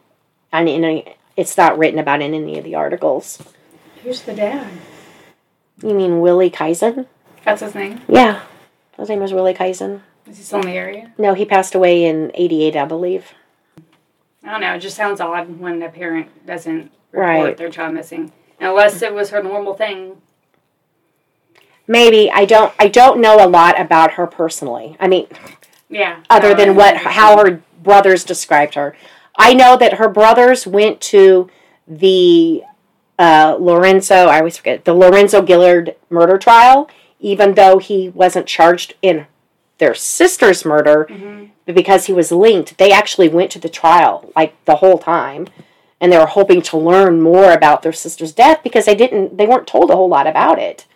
on 0.53 0.67
any 0.67 1.15
it's 1.35 1.57
not 1.57 1.77
written 1.77 2.00
about 2.00 2.21
in 2.21 2.33
any 2.33 2.57
of 2.57 2.63
the 2.63 2.75
articles. 2.75 3.41
Who's 4.03 4.21
the 4.21 4.35
dad? 4.35 4.67
You 5.83 5.93
mean 5.93 6.21
Willie 6.21 6.51
Kizine? 6.51 7.07
That's 7.43 7.61
his 7.61 7.75
name? 7.75 8.01
Yeah. 8.07 8.43
His 8.97 9.09
name 9.09 9.19
was 9.19 9.33
Willie 9.33 9.53
Kizine. 9.53 10.01
Is 10.27 10.38
he 10.38 10.43
still 10.43 10.59
in 10.59 10.67
the 10.67 10.73
area? 10.73 11.13
No, 11.17 11.33
he 11.33 11.45
passed 11.45 11.73
away 11.75 12.05
in 12.05 12.31
88, 12.33 12.75
I 12.75 12.85
believe. 12.85 13.33
I 14.43 14.51
don't 14.51 14.61
know. 14.61 14.75
It 14.75 14.79
just 14.79 14.95
sounds 14.95 15.19
odd 15.19 15.59
when 15.59 15.81
a 15.81 15.89
parent 15.89 16.45
doesn't 16.45 16.91
report 17.11 17.45
right. 17.45 17.57
their 17.57 17.69
child 17.69 17.93
missing. 17.93 18.31
Unless 18.59 19.01
it 19.01 19.13
was 19.13 19.31
her 19.31 19.41
normal 19.41 19.73
thing. 19.73 20.21
Maybe. 21.88 22.31
I 22.31 22.45
don't 22.45 22.73
I 22.79 22.88
don't 22.88 23.19
know 23.19 23.43
a 23.43 23.50
lot 23.50 23.79
about 23.79 24.13
her 24.13 24.27
personally. 24.27 24.95
I 25.00 25.07
mean, 25.07 25.27
yeah. 25.89 26.23
Other 26.29 26.50
no, 26.50 26.55
than 26.55 26.75
what 26.75 26.97
how 26.97 27.38
her 27.38 27.61
brothers 27.81 28.23
described 28.23 28.75
her. 28.75 28.95
I 29.35 29.53
know 29.53 29.77
that 29.77 29.95
her 29.95 30.07
brothers 30.07 30.67
went 30.67 31.01
to 31.01 31.50
the 31.88 32.63
uh, 33.21 33.55
Lorenzo, 33.59 34.15
I 34.33 34.39
always 34.39 34.57
forget, 34.57 34.85
the 34.85 34.93
Lorenzo 35.03 35.41
Gilyard 35.49 35.95
murder 36.09 36.37
trial, 36.37 36.89
even 37.19 37.53
though 37.53 37.77
he 37.77 38.09
wasn't 38.09 38.47
charged 38.47 38.95
in 39.01 39.27
their 39.77 39.93
sister's 39.93 40.65
murder, 40.65 41.07
Mm-hmm. 41.09 41.45
but 41.65 41.75
because 41.75 42.05
he 42.07 42.13
was 42.13 42.31
linked, 42.31 42.77
they 42.77 42.91
actually 42.91 43.29
went 43.29 43.51
to 43.51 43.59
the 43.59 43.69
trial 43.81 44.31
like 44.35 44.53
the 44.65 44.77
whole 44.77 44.97
time. 44.97 45.47
And 45.99 46.11
they 46.11 46.17
were 46.17 46.25
hoping 46.39 46.61
to 46.63 46.77
learn 46.91 47.21
more 47.21 47.51
about 47.51 47.83
their 47.83 47.93
sister's 47.93 48.33
death 48.33 48.59
because 48.63 48.85
they 48.85 48.95
didn't 48.95 49.37
they 49.37 49.45
weren't 49.45 49.67
told 49.73 49.91
a 49.91 49.95
whole 49.95 50.09
lot 50.09 50.25
about 50.25 50.57
it. 50.57 50.87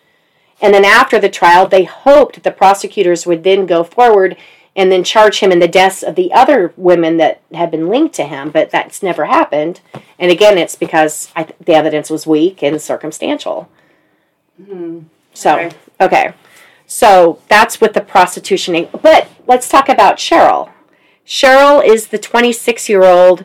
And 0.60 0.74
then 0.74 0.84
after 0.84 1.20
the 1.20 1.28
trial, 1.40 1.68
they 1.68 1.84
hoped 1.84 2.42
the 2.42 2.50
prosecutors 2.62 3.24
would 3.26 3.44
then 3.44 3.66
go 3.66 3.84
forward 3.84 4.36
and 4.76 4.92
then 4.92 5.02
charge 5.02 5.40
him 5.40 5.50
in 5.50 5.58
the 5.58 5.66
deaths 5.66 6.02
of 6.04 6.14
the 6.14 6.32
other 6.32 6.72
women 6.76 7.16
that 7.16 7.40
had 7.54 7.70
been 7.72 7.88
linked 7.88 8.14
to 8.14 8.24
him, 8.24 8.50
but 8.50 8.70
that's 8.70 9.02
never 9.02 9.24
happened. 9.24 9.80
And 10.18 10.30
again, 10.30 10.58
it's 10.58 10.76
because 10.76 11.32
I, 11.34 11.48
the 11.58 11.72
evidence 11.74 12.10
was 12.10 12.26
weak 12.26 12.62
and 12.62 12.80
circumstantial. 12.80 13.68
So, 15.34 15.54
Okay. 15.58 15.70
okay. 16.00 16.34
So 16.86 17.40
that's 17.48 17.80
with 17.80 17.94
the 17.94 18.00
prostitution. 18.00 18.88
But 19.02 19.28
let's 19.46 19.68
talk 19.68 19.88
about 19.88 20.16
Cheryl. 20.18 20.70
Cheryl 21.26 21.84
is 21.84 22.08
the 22.08 22.18
26 22.18 22.88
year 22.88 23.02
old 23.02 23.44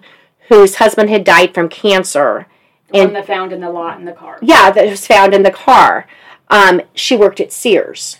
whose 0.50 0.76
husband 0.76 1.10
had 1.10 1.24
died 1.24 1.54
from 1.54 1.70
cancer. 1.70 2.46
The 2.92 3.00
And- 3.00 3.08
one 3.08 3.14
that 3.14 3.28
found 3.28 3.52
in 3.54 3.62
the 3.62 3.70
lot 3.70 3.98
in 3.98 4.06
the 4.06 4.12
car. 4.12 4.38
Yeah, 4.42 4.70
that 4.70 4.86
was 4.90 5.08
found 5.08 5.34
in 5.34 5.44
the 5.44 5.52
car. 5.52 6.06
Um, 6.50 6.82
she 6.94 7.16
worked 7.16 7.40
at 7.40 7.52
Sears 7.54 8.18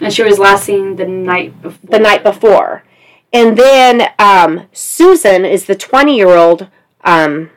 And 0.00 0.12
she 0.12 0.22
was 0.22 0.38
last 0.38 0.64
seen 0.64 0.96
the 0.96 1.06
night 1.06 1.60
before. 1.62 1.90
the 1.90 1.98
night 1.98 2.22
before. 2.22 2.84
And 3.32 3.56
then 3.58 4.08
um, 4.18 4.66
Susan 4.72 5.44
is 5.44 5.66
the 5.66 5.74
20 5.74 6.16
year 6.16 6.28
old 6.30 6.68
um, 7.04 7.50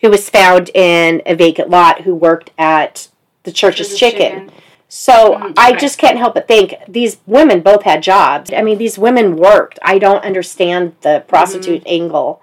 who 0.00 0.10
was 0.10 0.28
found 0.30 0.70
in 0.74 1.22
a 1.26 1.34
vacant 1.34 1.68
lot 1.70 2.02
who 2.02 2.14
worked 2.14 2.50
at 2.58 3.08
the 3.42 3.52
church's 3.52 3.88
Church's 3.88 3.98
chicken. 3.98 4.32
Chicken. 4.48 4.50
So 4.88 5.34
Mm, 5.36 5.54
I 5.56 5.72
just 5.74 5.98
can't 5.98 6.18
help 6.18 6.34
but 6.34 6.48
think 6.48 6.74
these 6.88 7.18
women 7.26 7.60
both 7.60 7.82
had 7.84 8.02
jobs. 8.02 8.52
I 8.52 8.60
mean, 8.62 8.76
these 8.78 8.98
women 8.98 9.36
worked. 9.36 9.78
I 9.82 9.98
don't 9.98 10.24
understand 10.24 10.94
the 11.02 11.24
prostitute 11.28 11.80
Mm-hmm. 11.84 12.02
angle. 12.04 12.42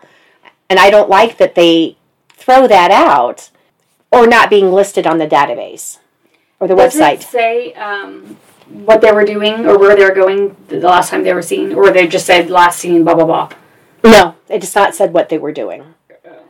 And 0.70 0.80
I 0.80 0.90
don't 0.90 1.10
like 1.10 1.38
that 1.38 1.56
they 1.56 1.98
throw 2.30 2.68
that 2.68 2.90
out 2.92 3.50
or 4.12 4.28
not 4.28 4.50
being 4.50 4.72
listed 4.72 5.06
on 5.06 5.18
the 5.18 5.28
database 5.28 6.00
or 6.60 6.68
the 6.68 6.76
Does 6.76 6.96
website. 6.96 7.16
it 7.16 7.24
say 7.24 7.74
um, 7.74 8.38
what 8.70 9.02
they 9.02 9.12
were 9.12 9.26
doing 9.26 9.66
or 9.66 9.78
where 9.78 9.96
they 9.96 10.04
were 10.04 10.16
going 10.16 10.56
the 10.68 10.80
last 10.80 11.10
time 11.10 11.24
they 11.24 11.34
were 11.34 11.42
seen, 11.42 11.74
or 11.74 11.92
they 11.92 12.08
just 12.08 12.26
said 12.26 12.50
last 12.50 12.80
seen 12.80 13.04
blah 13.04 13.16
blah 13.16 13.26
blah? 13.26 13.50
No, 14.04 14.36
it 14.50 14.62
just 14.62 14.76
not 14.76 14.96
said 14.96 15.14
what 15.14 15.30
they 15.30 15.38
were 15.38 15.52
doing. 15.52 15.94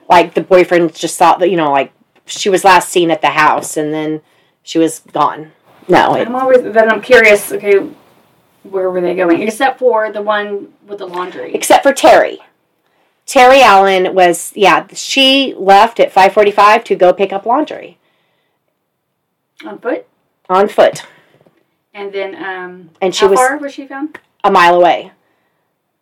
Like 0.10 0.34
the 0.34 0.42
boyfriend 0.42 0.96
just 0.96 1.18
thought 1.18 1.40
that 1.40 1.50
you 1.50 1.58
know, 1.58 1.72
like 1.72 1.92
she 2.26 2.50
was 2.50 2.64
last 2.64 2.90
seen 2.90 3.12
at 3.12 3.22
the 3.22 3.30
house 3.30 3.78
and 3.78 3.94
then 3.94 4.22
she 4.64 4.80
was 4.80 5.00
gone. 5.12 5.52
No, 5.88 6.16
it, 6.16 6.28
I'm 6.28 6.36
always 6.36 6.62
then 6.62 6.92
I'm 6.92 7.02
curious. 7.02 7.52
Okay, 7.52 7.80
where 8.64 8.90
were 8.90 9.02
they 9.02 9.16
going? 9.16 9.42
Except 9.42 9.80
for 9.80 10.12
the 10.12 10.22
one 10.22 10.74
with 10.86 11.00
the 11.00 11.08
laundry. 11.08 11.54
except 11.54 11.84
for 11.84 11.94
Terri. 11.94 12.38
Terri 13.26 13.62
Allen 13.62 14.16
was 14.16 14.54
yeah, 14.56 14.88
she 14.94 15.54
left 15.58 16.00
at 16.00 16.14
5:45 16.14 16.84
to 16.86 16.96
go 16.96 17.14
pick 17.14 17.34
up 17.34 17.46
laundry 17.46 17.98
on 19.66 19.80
foot. 19.80 20.06
on 20.50 20.68
foot 20.68 21.04
And 21.98 22.14
then, 22.14 22.36
um, 22.36 22.90
And 23.02 23.14
she 23.16 23.26
how 23.26 23.32
was- 23.32 23.40
far 23.40 23.58
was 23.58 23.74
she 23.74 23.88
found? 23.88 24.20
a 24.44 24.52
mile 24.52 24.76
away. 24.76 25.12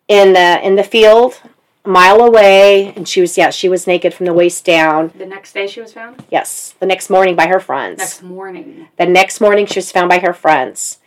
In 0.08 0.34
the 0.34 0.60
in 0.64 0.76
the 0.76 0.84
field, 0.84 1.40
a 1.84 1.88
mile 1.88 2.20
away, 2.20 2.92
and 2.94 3.08
she 3.08 3.20
was 3.22 3.36
yeah, 3.38 3.50
she 3.50 3.68
was 3.68 3.86
naked 3.86 4.12
from 4.14 4.26
the 4.26 4.34
waist 4.34 4.64
down. 4.64 5.10
The 5.18 5.24
next 5.26 5.52
day 5.54 5.66
she 5.66 5.80
was 5.80 5.92
found. 5.94 6.22
Yes, 6.30 6.74
the 6.78 6.86
next 6.86 7.08
morning 7.10 7.34
by 7.34 7.46
her 7.48 7.58
friends. 7.58 7.98
Next 7.98 8.22
morning. 8.22 8.88
The 8.98 9.06
next 9.06 9.40
morning, 9.40 9.64
she 9.66 9.78
was 9.78 9.90
found 9.90 10.08
by 10.10 10.18
her 10.18 10.34
friends. 10.34 10.98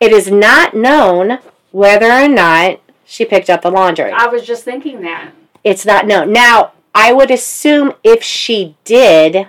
It 0.00 0.12
is 0.12 0.30
not 0.30 0.74
known 0.74 1.38
whether 1.70 2.10
or 2.10 2.26
not 2.28 2.80
she 3.04 3.24
picked 3.26 3.50
up 3.50 3.62
the 3.62 3.70
laundry. 3.70 4.10
I 4.10 4.26
was 4.26 4.44
just 4.46 4.64
thinking 4.64 5.02
that. 5.02 5.32
It's 5.62 5.84
not 5.84 6.06
known. 6.06 6.32
Now, 6.32 6.72
I 6.94 7.12
would 7.12 7.30
assume 7.30 7.92
if 8.02 8.22
she 8.22 8.76
did, 8.84 9.48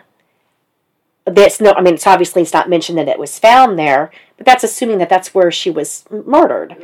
this 1.25 1.59
no, 1.61 1.71
I 1.73 1.81
mean, 1.81 1.93
it's 1.95 2.05
obviously 2.07 2.41
it's 2.41 2.53
not 2.53 2.69
mentioned 2.69 2.97
that 2.97 3.07
it 3.07 3.17
was 3.19 3.39
found 3.39 3.77
there, 3.79 4.11
but 4.39 4.45
that's 4.45 4.63
assuming 4.63 4.99
that 4.99 5.09
that's 5.09 5.35
where 5.35 5.51
she 5.51 5.69
was 5.69 6.05
murdered. 6.09 6.75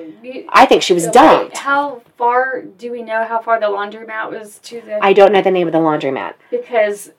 I 0.49 0.65
think 0.65 0.83
she 0.83 0.93
was 0.93 1.05
wait, 1.05 1.13
dumped. 1.13 1.57
How 1.57 2.01
far 2.17 2.61
do 2.61 2.91
we 2.91 3.01
know 3.01 3.23
how 3.23 3.41
far 3.41 3.61
the 3.61 3.67
laundromat 3.67 4.29
was 4.29 4.59
to 4.59 4.81
the? 4.81 5.03
I 5.03 5.13
don't 5.13 5.31
know 5.31 5.41
the 5.41 5.51
name 5.51 5.65
of 5.65 5.71
the 5.71 5.79
laundromat. 5.79 6.33
because 6.51 7.11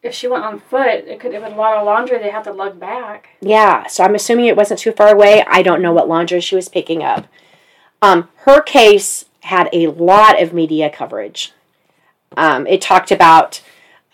if 0.00 0.14
she 0.14 0.28
went 0.28 0.44
on 0.44 0.60
foot, 0.60 1.06
it 1.08 1.18
could 1.18 1.34
have 1.34 1.42
been 1.42 1.54
a 1.54 1.56
lot 1.56 1.76
of 1.76 1.84
laundry 1.84 2.18
they 2.18 2.30
have 2.30 2.44
to 2.44 2.52
lug 2.52 2.78
back. 2.78 3.30
Yeah, 3.40 3.88
so 3.88 4.04
I'm 4.04 4.14
assuming 4.14 4.46
it 4.46 4.56
wasn't 4.56 4.78
too 4.78 4.92
far 4.92 5.12
away. 5.12 5.44
I 5.48 5.62
don't 5.62 5.82
know 5.82 5.92
what 5.92 6.08
laundry 6.08 6.40
she 6.40 6.54
was 6.54 6.68
picking 6.68 7.02
up. 7.02 7.26
Um, 8.00 8.28
her 8.42 8.62
case 8.62 9.24
had 9.40 9.68
a 9.72 9.88
lot 9.88 10.40
of 10.40 10.52
media 10.52 10.88
coverage. 10.88 11.52
Um, 12.36 12.64
it 12.68 12.80
talked 12.80 13.10
about 13.10 13.60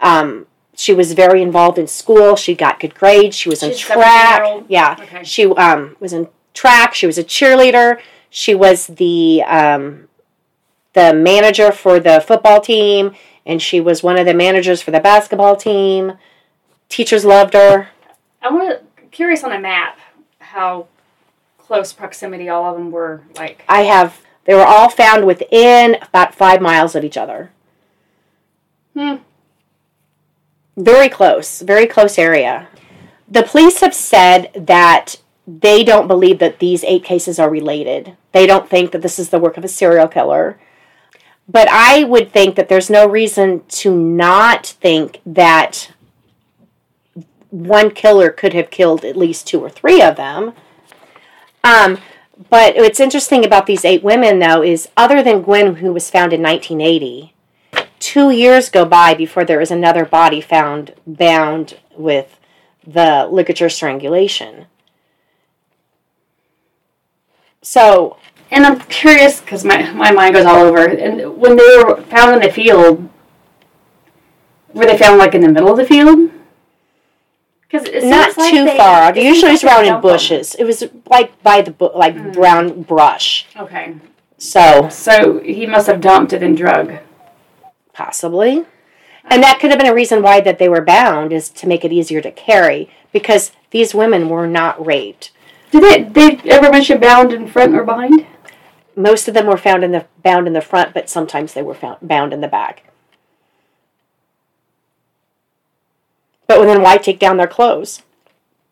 um, 0.01 0.47
she 0.77 0.93
was 0.93 1.13
very 1.13 1.43
involved 1.43 1.79
in 1.79 1.87
school. 1.87 2.37
She 2.37 2.55
got 2.55 2.81
good 2.81 2.95
grades. 2.95 3.37
She 3.37 3.49
was 3.49 3.63
in 3.63 3.77
track. 3.77 4.65
Yeah, 4.69 4.97
Okay. 5.01 5.25
she 5.25 5.47
um, 5.47 5.97
was 6.01 6.13
in 6.13 6.29
track. 6.53 6.95
She 6.95 7.07
was 7.07 7.19
a 7.19 7.25
cheerleader. 7.25 8.01
She 8.31 8.55
was 8.55 8.87
the 8.89 9.43
um, 9.47 10.09
the 10.95 11.13
manager 11.15 11.71
for 11.73 12.01
the 12.01 12.21
football 12.21 12.61
team, 12.61 13.13
and 13.47 13.61
she 13.63 13.81
was 13.81 14.03
one 14.03 14.19
of 14.19 14.27
the 14.27 14.35
managers 14.35 14.81
for 14.83 14.91
the 14.91 15.01
basketball 15.01 15.57
team. 15.57 16.15
Teachers 16.89 17.25
loved 17.25 17.55
her. 17.55 17.89
I 18.43 18.51
want 18.53 18.81
curious 19.11 19.45
on 19.45 19.53
a 19.53 19.61
map 19.61 19.99
how 20.39 20.87
close 21.59 21.93
proximity 21.93 22.49
all 22.49 22.65
of 22.71 22.77
them 22.77 22.91
were. 22.91 23.23
Like 23.37 23.65
I 23.69 23.83
have. 23.83 24.21
They 24.45 24.55
were 24.55 24.65
all 24.67 24.91
found 24.91 25.27
within 25.27 25.97
about 26.03 26.35
five 26.35 26.61
miles 26.61 26.95
of 26.95 27.03
each 27.03 27.17
other. 27.17 27.51
Hmm. 28.95 29.17
Very 30.77 31.09
close, 31.09 31.61
very 31.61 31.87
close 31.87 32.19
area. 32.19 32.69
The 33.29 33.43
police 33.43 33.81
have 33.81 33.95
said 33.95 34.51
that 34.55 35.17
they 35.47 35.85
don't 35.85 36.09
believe 36.09 36.39
that 36.39 36.59
these 36.59 36.85
eight 36.85 37.05
cases 37.05 37.39
are 37.39 37.51
related. 37.51 38.17
They 38.33 38.47
don't 38.47 38.69
think 38.69 38.93
that 38.93 39.03
this 39.03 39.19
is 39.19 39.31
the 39.31 39.39
work 39.39 39.57
of 39.57 39.65
a 39.65 39.69
serial 39.69 40.09
killer. 40.09 40.59
But 41.49 41.69
I 41.71 42.05
would 42.05 42.33
think 42.33 42.57
that 42.57 42.69
there's 42.69 42.89
no 42.89 43.07
reason 43.07 43.63
to 43.69 43.95
not 43.95 44.67
think 44.67 45.21
that 45.27 45.93
one 47.51 47.91
killer 47.91 48.31
could 48.31 48.55
have 48.55 48.71
killed 48.71 49.05
at 49.05 49.17
least 49.17 49.47
two 49.47 49.61
or 49.61 49.69
three 49.69 50.01
of 50.03 50.17
them. 50.17 50.55
Um, 51.63 51.99
but 52.51 52.77
what's 52.77 52.99
interesting 52.99 53.45
about 53.45 53.67
these 53.67 53.85
eight 53.85 54.03
women, 54.03 54.39
though, 54.39 54.63
is 54.63 54.89
other 54.97 55.23
than 55.23 55.43
Gwen, 55.43 55.77
who 55.77 55.93
was 55.93 56.11
found 56.11 56.33
in 56.33 56.43
1980, 56.43 57.34
two 58.05 58.29
years 58.31 58.69
go 58.69 58.85
by 58.85 59.15
before 59.15 59.45
there 59.47 59.63
is 59.63 59.71
another 59.71 60.05
body 60.05 60.39
found 60.41 60.93
bound 61.07 61.79
with 61.97 62.39
the 62.87 63.27
ligature 63.31 63.71
strangulation. 63.71 64.67
So, 67.63 68.19
And 68.51 68.67
I'm 68.67 68.79
curious 68.81 69.41
because 69.41 69.65
my, 69.65 69.91
my 69.93 70.11
mind 70.13 70.35
goes 70.35 70.45
all 70.45 70.57
over. 70.61 70.87
And 70.87 71.39
when 71.39 71.57
they 71.57 71.83
were 71.83 72.03
found 72.03 72.35
in 72.37 72.43
the 72.43 72.53
field, 72.53 73.09
were 74.75 74.85
they 74.85 74.99
found 74.99 75.19
like 75.19 75.35
in 75.35 75.41
the 75.41 75.49
middle 75.49 75.71
of 75.71 75.79
the 75.79 75.87
field? 75.87 76.31
Because 77.63 77.89
it 77.89 78.05
not 78.05 78.37
like 78.37 78.51
too 78.53 78.65
they- 78.67 78.77
far. 78.77 79.15
seems 79.15 79.25
Usually 79.27 79.53
it's 79.53 79.65
around 79.65 79.85
in 79.87 79.93
dumped 79.93 80.03
them. 80.07 80.13
bushes. 80.15 80.55
It 80.57 80.65
was 80.65 80.85
like 81.09 81.43
by 81.43 81.63
the 81.63 81.71
bu- 81.71 81.97
like 81.97 82.15
hmm. 82.15 82.31
brown 82.33 82.83
brush. 82.83 83.47
Okay, 83.57 83.95
So 84.37 84.89
so 84.91 85.39
he 85.41 85.65
must 85.67 85.87
have 85.87 86.01
dumped 86.03 86.33
it 86.35 86.43
and 86.43 86.55
drug. 86.57 86.99
Possibly, 87.95 88.65
and 89.25 89.43
that 89.43 89.59
could 89.59 89.71
have 89.71 89.79
been 89.79 89.89
a 89.91 89.95
reason 89.95 90.21
why 90.23 90.41
that 90.43 90.59
they 90.59 90.69
were 90.69 90.83
bound 90.83 91.33
is 91.33 91.49
to 91.49 91.67
make 91.67 91.85
it 91.85 91.93
easier 91.93 92.21
to 92.21 92.31
carry 92.31 92.91
because 93.13 93.53
these 93.71 93.95
women 93.95 94.29
were 94.29 94.47
not 94.47 94.85
raped. 94.85 95.33
Did 95.71 96.13
they 96.15 96.37
they 96.37 96.51
ever 96.51 96.71
mention 96.71 97.01
bound 97.01 97.33
in 97.33 97.47
front 97.47 97.75
or 97.75 97.85
behind? 97.85 98.27
Most 98.95 99.27
of 99.27 99.35
them 99.35 99.47
were 99.47 99.57
found 99.57 99.83
in 99.83 99.93
the 99.93 100.07
bound 100.23 100.47
in 100.47 100.53
the 100.53 100.61
front, 100.61 100.93
but 100.95 101.09
sometimes 101.09 101.55
they 101.55 101.63
were 101.63 101.75
found 101.75 101.99
bound 102.03 102.33
in 102.33 102.41
the 102.43 102.49
back. 102.49 102.85
But 106.47 106.65
then 106.65 106.83
why 106.83 106.99
take 106.99 107.19
down 107.19 107.39
their 107.39 107.47
clothes? 107.47 108.03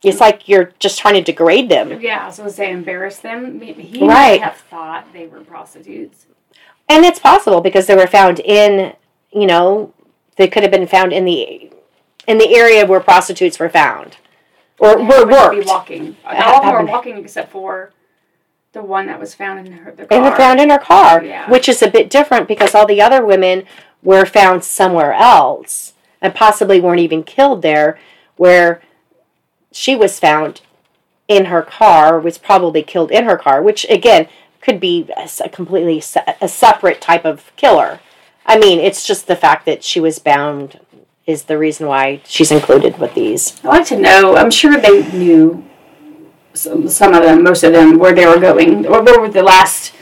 It's 0.04 0.20
like 0.20 0.48
you're 0.48 0.72
just 0.78 0.98
trying 0.98 1.14
to 1.14 1.22
degrade 1.22 1.68
them. 1.68 2.00
Yeah, 2.00 2.28
so 2.30 2.44
was 2.44 2.56
they 2.56 2.70
embarrass 2.70 3.18
them? 3.18 3.58
Maybe 3.58 3.82
He 3.82 4.00
Right. 4.00 4.40
might 4.40 4.42
have 4.42 4.56
thought 4.56 5.06
they 5.12 5.26
were 5.26 5.40
prostitutes. 5.40 6.26
And 6.88 7.04
it's 7.04 7.20
possible 7.20 7.60
because 7.60 7.86
they 7.86 7.94
were 7.94 8.08
found 8.08 8.40
in, 8.40 8.94
you 9.32 9.46
know, 9.46 9.92
they 10.36 10.48
could 10.48 10.62
have 10.62 10.72
been 10.72 10.86
found 10.86 11.12
in 11.12 11.24
the 11.24 11.70
in 12.26 12.38
the 12.38 12.54
area 12.54 12.86
where 12.86 13.00
prostitutes 13.00 13.58
were 13.58 13.68
found 13.68 14.16
or 14.78 14.96
were 15.02 15.20
to 15.20 15.26
be 15.26 15.32
worked. 15.56 15.66
walking. 15.66 16.16
All 16.24 16.56
of 16.56 16.62
them 16.62 16.72
were 16.86 16.90
walking 16.92 17.16
except 17.18 17.50
for 17.50 17.92
the 18.72 18.82
one 18.82 19.06
that 19.06 19.18
was 19.20 19.34
found 19.34 19.66
in 19.66 19.72
her 19.72 19.92
the 19.92 20.06
They 20.06 20.20
were 20.20 20.34
found 20.34 20.60
in 20.60 20.70
her 20.70 20.78
car, 20.78 21.22
Yeah. 21.22 21.50
which 21.50 21.68
is 21.68 21.82
a 21.82 21.90
bit 21.90 22.08
different 22.08 22.48
because 22.48 22.74
all 22.74 22.86
the 22.86 23.02
other 23.02 23.24
women 23.24 23.64
were 24.02 24.24
found 24.24 24.64
somewhere 24.64 25.12
else 25.12 25.92
and 26.20 26.34
possibly 26.34 26.80
weren't 26.80 27.00
even 27.00 27.22
killed 27.24 27.62
there, 27.62 27.98
where 28.36 28.80
she 29.72 29.94
was 29.96 30.18
found 30.20 30.60
in 31.28 31.46
her 31.46 31.62
car, 31.62 32.18
was 32.18 32.38
probably 32.38 32.82
killed 32.82 33.10
in 33.10 33.24
her 33.24 33.36
car, 33.36 33.60
which 33.62 33.84
again 33.90 34.28
could 34.60 34.78
be 34.80 35.08
a 35.16 35.48
completely 35.48 36.00
se- 36.00 36.36
a 36.40 36.48
separate 36.48 37.00
type 37.00 37.24
of 37.24 37.50
killer. 37.56 37.98
I 38.46 38.58
mean, 38.58 38.80
it's 38.80 39.06
just 39.06 39.26
the 39.26 39.36
fact 39.36 39.66
that 39.66 39.84
she 39.84 40.00
was 40.00 40.18
bound 40.18 40.80
is 41.26 41.44
the 41.44 41.58
reason 41.58 41.86
why 41.86 42.20
she's 42.24 42.50
included 42.50 42.98
with 42.98 43.14
these. 43.14 43.58
I'd 43.64 43.68
like 43.68 43.86
to 43.86 43.98
know. 43.98 44.36
I'm 44.36 44.50
sure 44.50 44.76
they 44.76 45.10
knew 45.12 45.64
some, 46.54 46.88
some 46.88 47.14
of 47.14 47.22
them, 47.22 47.42
most 47.42 47.62
of 47.62 47.72
them, 47.72 47.98
where 47.98 48.14
they 48.14 48.26
were 48.26 48.38
going, 48.38 48.86
or 48.86 49.02
where 49.02 49.20
were 49.20 49.28
the 49.28 49.42
last. 49.42 49.92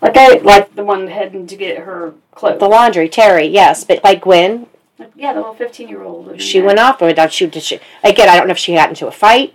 Like 0.00 0.16
I 0.16 0.34
like 0.38 0.74
the 0.76 0.84
one 0.84 1.08
heading 1.08 1.46
to 1.48 1.56
get 1.56 1.78
her 1.78 2.14
clothes. 2.30 2.60
The 2.60 2.68
laundry, 2.68 3.08
Terri, 3.08 3.52
yes, 3.52 3.82
but 3.82 4.04
like 4.04 4.20
Gwen, 4.20 4.68
yeah, 5.16 5.32
the 5.32 5.40
little 5.40 5.54
15 5.54 5.88
year 5.88 6.02
old. 6.02 6.40
she 6.40 6.60
went 6.60 6.78
off 6.78 7.00
without 7.00 7.32
she 7.32 7.46
did 7.46 7.62
she 7.62 7.80
again. 8.04 8.28
I 8.28 8.36
don't 8.36 8.46
know 8.46 8.52
if 8.52 8.58
she 8.58 8.74
got 8.74 8.88
into 8.88 9.08
a 9.08 9.12
fight. 9.12 9.54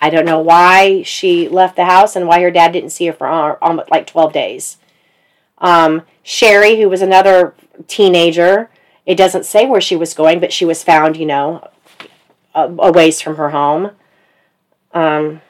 I 0.00 0.10
don't 0.10 0.26
know 0.26 0.38
why 0.38 1.02
she 1.02 1.48
left 1.48 1.76
the 1.76 1.86
house 1.86 2.14
and 2.14 2.28
why 2.28 2.40
her 2.42 2.50
dad 2.50 2.72
didn't 2.72 2.90
see 2.90 3.06
her 3.06 3.12
for 3.12 3.26
almost 3.62 3.90
like 3.90 4.06
twelve 4.06 4.32
days. 4.32 4.76
Um, 5.58 6.02
Sherrie, 6.22 6.80
who 6.80 6.88
was 6.88 7.02
another 7.02 7.54
teenager, 7.86 8.70
it 9.06 9.16
doesn't 9.16 9.46
say 9.46 9.66
where 9.66 9.80
she 9.80 9.96
was 9.96 10.14
going, 10.14 10.40
but 10.40 10.52
she 10.52 10.64
was 10.64 10.82
found, 10.82 11.16
you 11.16 11.26
know, 11.26 11.66
a, 12.54 12.64
a 12.64 12.92
ways 12.92 13.20
from 13.20 13.36
her 13.36 13.50
home. 13.50 13.92
Um, 14.92 15.40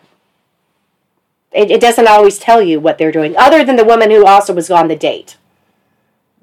it, 1.53 1.71
it 1.71 1.81
doesn't 1.81 2.07
always 2.07 2.39
tell 2.39 2.63
you 2.63 2.79
what 2.79 2.99
they're 2.99 3.13
doing, 3.13 3.37
other 3.37 3.65
than 3.65 3.77
the 3.77 3.85
woman 3.85 4.11
who 4.11 4.27
also 4.27 4.53
was 4.53 4.71
on 4.71 4.89
the 4.89 4.97
date. 4.97 5.37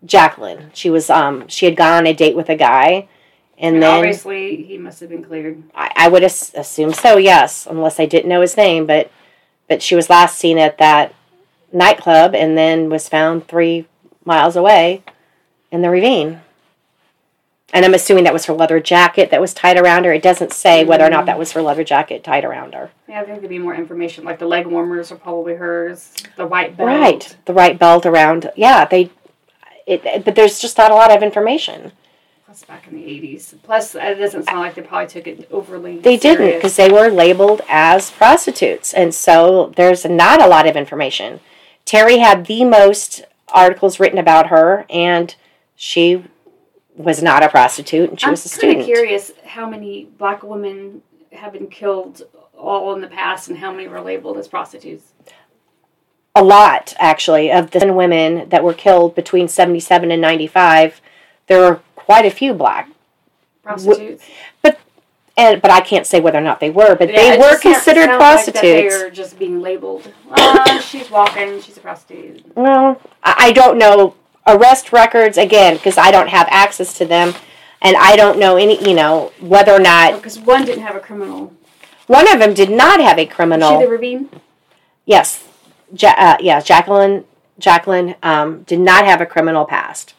Jacqueline, 0.04 0.71
she 0.74 0.89
was 0.89 1.10
um 1.10 1.48
she 1.48 1.65
had 1.65 1.76
gone 1.76 1.93
on 1.93 2.08
a 2.08 2.13
date 2.13 2.36
with 2.36 2.50
a 2.50 2.56
guy, 2.56 3.08
and 3.58 3.76
And 3.76 3.84
then 3.84 3.98
obviously 3.98 4.63
he 4.63 4.78
must 4.78 5.00
have 5.00 5.10
been 5.10 5.24
cleared. 5.24 5.63
I, 5.74 5.91
I 5.95 6.08
would 6.10 6.24
as- 6.24 6.54
assume 6.54 6.93
so, 6.93 7.17
yes, 7.17 7.65
unless 7.67 8.00
I 8.00 8.06
didn't 8.06 8.30
know 8.30 8.41
his 8.41 8.58
name. 8.58 8.86
But 8.86 9.10
but 9.67 9.82
she 9.82 9.95
was 9.95 10.10
last 10.10 10.38
seen 10.38 10.58
at 10.58 10.78
that 10.78 11.15
nightclub, 11.71 12.36
and 12.36 12.58
then 12.58 12.89
was 12.89 13.10
found 13.10 13.48
three 13.48 13.88
miles 14.26 14.56
away 14.56 15.04
in 15.71 15.82
the 15.82 15.89
ravine. 15.89 16.41
And 17.73 17.84
I'm 17.84 17.93
assuming 17.93 18.23
that 18.23 18.34
was 18.34 18.45
her 18.45 18.54
leather 18.54 18.80
jacket 18.80 19.32
that 19.32 19.41
was 19.41 19.54
tied 19.54 19.78
around 19.78 20.06
her. 20.06 20.13
It 20.13 20.23
doesn't 20.23 20.54
say 20.54 20.86
whether 20.86 21.06
or 21.06 21.10
not 21.10 21.25
that 21.25 21.39
was 21.39 21.51
her 21.54 21.62
leather 21.62 21.84
jacket 21.84 22.23
tied 22.23 22.45
around 22.45 22.73
her. 22.73 22.91
Yeah, 23.08 23.21
I 23.21 23.25
think 23.25 23.39
there'd 23.39 23.49
be 23.49 23.60
more 23.60 23.75
information. 23.75 24.23
Like 24.23 24.39
the 24.39 24.45
leg 24.45 24.65
warmers 24.65 25.12
are 25.12 25.17
probably 25.17 25.56
hers. 25.56 26.13
The 26.38 26.47
white 26.47 26.78
belt. 26.78 26.88
Right, 26.88 27.36
the 27.45 27.54
right 27.54 27.78
belt 27.78 28.06
around. 28.06 28.51
Yeah, 28.56 28.86
they. 28.86 29.12
It, 29.86 30.23
but 30.23 30.36
there's 30.36 30.60
just 30.60 30.78
not 30.78 30.91
a 30.91 30.95
lot 30.95 31.15
of 31.15 31.21
information. 31.21 31.91
Plus 32.45 32.63
back 32.63 32.88
in 32.88 32.95
the 32.95 33.04
80s. 33.04 33.56
Plus, 33.62 33.95
uh, 33.95 33.99
it 33.99 34.15
doesn't 34.15 34.45
sound 34.45 34.60
like 34.60 34.75
they 34.75 34.82
probably 34.82 35.08
took 35.08 35.28
it 35.28 35.47
overly. 35.51 35.99
They 35.99 36.17
didn't 36.17 36.56
because 36.56 36.78
they 36.78 36.89
were 36.89 37.10
labeled 37.10 37.62
as 37.67 38.10
prostitutes, 38.10 38.93
and 38.93 39.13
so 39.13 39.73
there's 39.75 40.06
not 40.06 40.41
a 40.41 40.47
lot 40.47 40.67
of 40.67 40.78
information. 40.78 41.41
Terri 41.86 42.19
had 42.19 42.45
the 42.45 42.63
most 42.63 43.25
articles 43.49 43.99
written 43.99 44.17
about 44.17 44.47
her, 44.47 44.86
and 44.89 45.36
she 45.75 46.23
was 46.95 47.21
not 47.21 47.43
a 47.43 47.49
prostitute, 47.49 48.09
and 48.09 48.19
she 48.19 48.29
was 48.29 48.45
a 48.45 48.49
student. 48.49 48.71
I'm 48.73 48.77
was 48.79 48.88
a 48.88 48.88
kind 48.88 48.88
student. 48.88 48.99
of 48.99 49.05
curious 49.05 49.31
how 49.45 49.69
many 49.69 50.05
black 50.17 50.43
women 50.43 51.01
have 51.33 51.53
been 51.53 51.67
killed 51.67 52.23
all 52.57 52.93
in 52.95 53.01
the 53.01 53.07
past 53.07 53.49
and 53.49 53.57
how 53.57 53.71
many 53.71 53.88
were 53.88 54.01
labeled 54.01 54.38
as 54.38 54.47
prostitutes. 54.47 55.11
A 56.35 56.43
lot, 56.43 56.93
actually, 56.99 57.51
of 57.51 57.71
the 57.71 57.79
10 57.79 57.95
women 57.95 58.49
that 58.49 58.63
were 58.63 58.73
killed 58.73 59.15
between 59.15 59.47
77 59.47 60.11
and 60.11 60.21
95, 60.21 61.01
there 61.47 61.59
were 61.59 61.79
quite 61.95 62.25
a 62.25 62.29
few 62.31 62.53
black. 62.53 62.89
Prostitutes. 63.63 64.23
But 64.61 64.79
And, 65.38 65.61
but 65.61 65.69
I 65.71 65.81
can't 65.81 66.07
say 66.07 66.21
whether 66.21 66.38
or 66.38 66.41
not 66.41 66.59
they 66.61 66.69
were, 66.69 66.95
but 66.95 67.11
Yeah, 67.11 67.35
they 67.35 67.38
were 67.38 67.57
considered 67.57 68.05
sounds 68.05 68.09
like 68.09 68.19
prostitutes. 68.19 68.61
they're 68.95 69.09
just 69.09 69.38
being 69.38 69.61
labeled. 69.61 70.09
Uh, 70.31 70.79
she's 70.79 71.09
walking. 71.11 71.61
She's 71.61 71.75
a 71.77 71.81
prostitute. 71.81 72.55
Well, 72.55 73.01
I 73.21 73.51
don't 73.51 73.77
know 73.77 74.15
arrest 74.47 74.91
records 74.91 75.38
again 75.38 75.75
because 75.75 75.97
I 75.97 76.12
don't 76.12 76.29
have 76.29 76.47
access 76.49 76.97
to 76.97 77.05
them, 77.05 77.34
and 77.81 77.95
I 77.97 78.15
don't 78.15 78.39
know 78.39 78.58
any. 78.58 78.84
You 78.88 78.95
know 78.95 79.31
whether 79.39 79.71
or 79.73 79.79
not 79.79 80.15
Because 80.15 80.39
one 80.39 80.65
didn't 80.65 80.84
have 80.84 80.95
a 80.95 80.99
criminal. 80.99 81.53
one 82.08 82.31
of 82.31 82.39
them 82.39 82.53
did 82.53 82.69
not 82.69 82.99
have 82.99 83.17
a 83.17 83.21
Was 83.23 83.29
she 83.29 83.36
criminal. 83.36 83.79
the 83.79 83.88
ravine? 83.88 84.29
yes, 85.05 85.47
ja- 85.95 86.15
uh, 86.17 86.38
yeah, 86.39 86.60
Jacqueline. 86.62 87.25
Jacqueline 87.58 88.15
um, 88.21 88.63
did 88.63 88.79
not 88.81 89.05
have 89.05 89.21
a 89.21 89.25
criminal 89.25 89.63
past. 89.65 90.13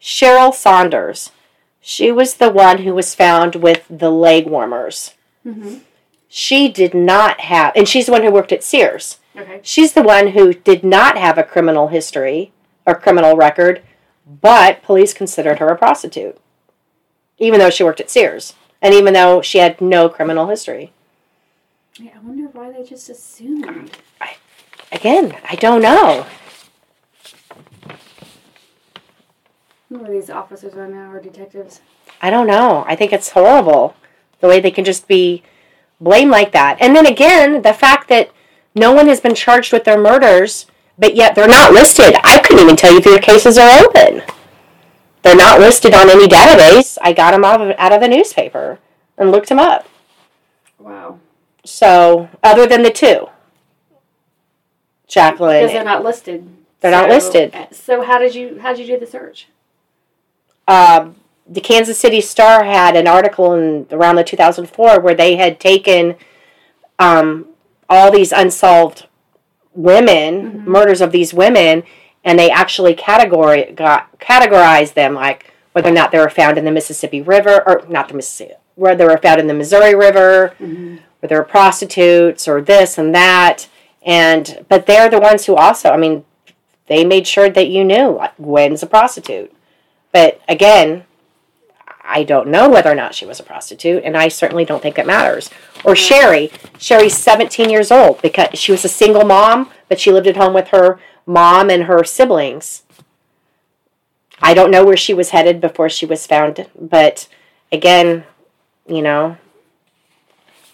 Cheryl 0.00 0.54
Saunders, 0.54 1.30
she 1.82 2.10
was 2.10 2.34
the 2.34 2.48
one 2.50 2.78
who 2.78 2.94
was 2.94 3.14
found 3.14 3.56
with 3.56 3.84
the 3.90 4.10
leg 4.10 4.46
warmers. 4.46 5.12
Mm-hmm. 5.46 5.78
She 6.28 6.68
did 6.68 6.94
not 6.94 7.40
have, 7.40 7.72
and 7.76 7.86
she's 7.86 8.06
the 8.06 8.12
one 8.12 8.22
who 8.22 8.30
worked 8.30 8.52
at 8.52 8.64
Sears. 8.64 9.18
Okay. 9.36 9.60
She's 9.62 9.92
the 9.92 10.02
one 10.02 10.28
who 10.28 10.54
did 10.54 10.82
not 10.82 11.18
have 11.18 11.36
a 11.36 11.42
criminal 11.42 11.88
history 11.88 12.52
or 12.86 12.94
criminal 12.94 13.36
record, 13.36 13.82
but 14.24 14.82
police 14.82 15.12
considered 15.12 15.58
her 15.58 15.68
a 15.68 15.76
prostitute, 15.76 16.38
even 17.38 17.58
though 17.58 17.70
she 17.70 17.84
worked 17.84 18.00
at 18.00 18.10
Sears, 18.10 18.54
and 18.80 18.94
even 18.94 19.12
though 19.12 19.42
she 19.42 19.58
had 19.58 19.80
no 19.80 20.08
criminal 20.08 20.46
history. 20.48 20.92
Yeah, 21.98 22.12
I 22.14 22.18
wonder 22.20 22.48
why 22.52 22.72
they 22.72 22.84
just 22.84 23.08
assumed. 23.08 23.66
Um, 23.66 23.90
again, 24.92 25.36
I 25.48 25.56
don't 25.56 25.82
know. 25.82 26.26
Who 29.88 30.04
are 30.04 30.10
these 30.10 30.30
officers 30.30 30.74
right 30.74 30.90
now 30.90 31.12
or 31.12 31.20
detectives? 31.20 31.80
I 32.20 32.30
don't 32.30 32.46
know. 32.46 32.84
I 32.86 32.96
think 32.96 33.12
it's 33.12 33.30
horrible 33.30 33.94
the 34.40 34.48
way 34.48 34.60
they 34.60 34.70
can 34.70 34.84
just 34.84 35.08
be 35.08 35.42
blamed 36.00 36.30
like 36.30 36.52
that. 36.52 36.76
And 36.80 36.94
then 36.94 37.06
again, 37.06 37.62
the 37.62 37.72
fact 37.72 38.08
that 38.08 38.30
no 38.74 38.92
one 38.92 39.06
has 39.06 39.20
been 39.20 39.34
charged 39.34 39.72
with 39.72 39.84
their 39.84 39.98
murders, 39.98 40.66
but 40.98 41.14
yet 41.14 41.34
they're 41.34 41.48
not 41.48 41.72
listed. 41.72 42.14
I 42.24 42.38
couldn't 42.38 42.62
even 42.62 42.76
tell 42.76 42.92
you 42.92 42.98
if 42.98 43.06
your 43.06 43.18
cases 43.18 43.58
are 43.58 43.84
open. 43.84 44.22
They're 45.22 45.36
not 45.36 45.60
listed 45.60 45.92
on 45.94 46.08
any 46.08 46.26
database. 46.28 46.98
I 47.02 47.12
got 47.12 47.32
them 47.32 47.44
out 47.44 47.60
of, 47.60 47.74
out 47.78 47.92
of 47.92 48.00
the 48.00 48.08
newspaper 48.08 48.78
and 49.18 49.30
looked 49.32 49.48
them 49.48 49.58
up. 49.58 49.88
Wow. 50.78 51.18
So, 51.64 52.28
other 52.42 52.66
than 52.66 52.82
the 52.82 52.90
two, 52.90 53.28
Jacqueline, 55.08 55.62
Because 55.62 55.72
they're 55.72 55.84
not 55.84 56.04
listed. 56.04 56.48
They're 56.80 56.90
not 56.90 57.08
listed. 57.08 57.54
So 57.72 58.02
how 58.02 58.18
did 58.18 58.34
you 58.34 58.58
how 58.60 58.72
did 58.72 58.86
you 58.86 58.94
do 58.94 59.00
the 59.00 59.06
search? 59.10 59.48
um, 60.68 61.16
the 61.48 61.60
Kansas 61.60 61.98
City 61.98 62.20
Star 62.20 62.64
had 62.64 62.96
an 62.96 63.06
article 63.06 63.54
in 63.54 63.86
around 63.90 64.16
the 64.16 64.24
2004 64.24 65.00
where 65.00 65.14
they 65.14 65.36
had 65.36 65.60
taken 65.60 66.16
um, 66.98 67.46
all 67.88 68.10
these 68.10 68.32
unsolved 68.32 69.06
women, 69.76 70.42
mm-hmm. 70.42 70.70
murders 70.70 71.00
of 71.00 71.12
these 71.12 71.32
women, 71.32 71.84
and 72.24 72.38
they 72.38 72.50
actually 72.50 72.94
category 72.94 73.72
got 73.72 74.18
categorized 74.18 74.94
them 74.94 75.14
like 75.14 75.52
whether 75.72 75.90
or 75.90 75.92
not 75.92 76.10
they 76.10 76.18
were 76.18 76.30
found 76.30 76.58
in 76.58 76.64
the 76.64 76.72
Mississippi 76.72 77.20
River 77.20 77.62
or 77.66 77.84
not 77.88 78.08
the 78.08 78.14
Mississippi, 78.14 78.54
where 78.74 78.96
they 78.96 79.04
were 79.04 79.18
found 79.18 79.40
in 79.40 79.46
the 79.46 79.54
Missouri 79.54 79.94
River, 79.94 80.54
mm-hmm. 80.58 80.96
where 81.20 81.28
they 81.28 81.36
were 81.36 81.44
prostitutes 81.44 82.48
or 82.48 82.60
this 82.60 82.98
and 82.98 83.14
that, 83.14 83.68
and 84.02 84.64
but 84.68 84.86
they're 84.86 85.10
the 85.10 85.20
ones 85.20 85.46
who 85.46 85.54
also, 85.54 85.90
I 85.90 85.96
mean, 85.96 86.24
they 86.88 87.04
made 87.04 87.26
sure 87.26 87.50
that 87.50 87.68
you 87.68 87.84
knew 87.84 88.08
like 88.10 88.36
Gwen's 88.36 88.82
a 88.82 88.86
prostitute. 88.86 89.52
But 90.12 90.40
again, 90.48 91.04
I 92.08 92.22
don't 92.22 92.48
know 92.48 92.68
whether 92.68 92.90
or 92.90 92.94
not 92.94 93.14
she 93.14 93.26
was 93.26 93.40
a 93.40 93.44
prostitute, 93.44 94.04
and 94.04 94.16
I 94.16 94.28
certainly 94.28 94.64
don't 94.64 94.82
think 94.82 94.98
it 94.98 95.06
matters. 95.06 95.50
Or 95.84 95.96
Sherrie. 95.96 96.50
Sherrie's 96.78 97.16
17 97.16 97.68
years 97.68 97.90
old 97.90 98.22
because 98.22 98.58
she 98.58 98.72
was 98.72 98.84
a 98.84 98.88
single 98.88 99.24
mom, 99.24 99.70
but 99.88 100.00
she 100.00 100.12
lived 100.12 100.26
at 100.26 100.36
home 100.36 100.54
with 100.54 100.68
her 100.68 101.00
mom 101.26 101.68
and 101.68 101.84
her 101.84 102.04
siblings. 102.04 102.84
I 104.40 104.54
don't 104.54 104.70
know 104.70 104.84
where 104.84 104.96
she 104.96 105.14
was 105.14 105.30
headed 105.30 105.60
before 105.60 105.88
she 105.88 106.06
was 106.06 106.26
found, 106.26 106.68
but 106.78 107.28
again, 107.72 108.24
you 108.86 109.02
know. 109.02 109.38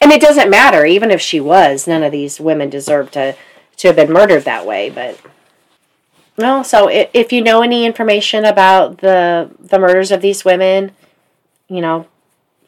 And 0.01 0.11
it 0.11 0.21
doesn't 0.21 0.51
matter, 0.51 0.85
even 0.85 1.11
if 1.11 1.21
she 1.21 1.41
was, 1.41 1.87
none 1.87 2.03
of 2.03 2.13
these 2.13 2.41
women 2.41 2.69
deserve 2.69 3.11
to, 3.13 3.37
to 3.77 3.89
have 3.89 3.97
been 3.97 4.13
murdered 4.13 4.45
that 4.45 4.67
way, 4.67 4.91
but. 4.91 5.19
No, 6.37 6.63
so 6.63 6.89
if, 6.89 7.11
if 7.15 7.33
you 7.33 7.43
know 7.43 7.63
any 7.63 7.85
information 7.85 8.45
about 8.45 8.99
the 8.99 9.51
the 9.61 9.79
murders 9.79 10.11
of 10.11 10.23
these 10.23 10.45
women, 10.45 10.93
you 11.75 11.81
know, 11.81 12.07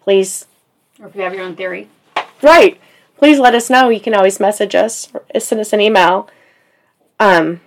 please 0.00 0.46
Or 1.00 1.06
if 1.08 1.14
you 1.16 1.22
have 1.22 1.34
your 1.34 1.44
own 1.44 1.56
theory. 1.56 1.88
right, 2.42 2.80
please 3.16 3.38
let 3.38 3.54
us 3.54 3.68
know. 3.70 3.88
You 3.88 4.00
can 4.00 4.14
always 4.14 4.40
message 4.40 4.74
us 4.74 5.08
or 5.14 5.40
send 5.40 5.60
us 5.60 5.72
an 5.72 5.80
email. 5.80 6.28
Um, 7.20 7.60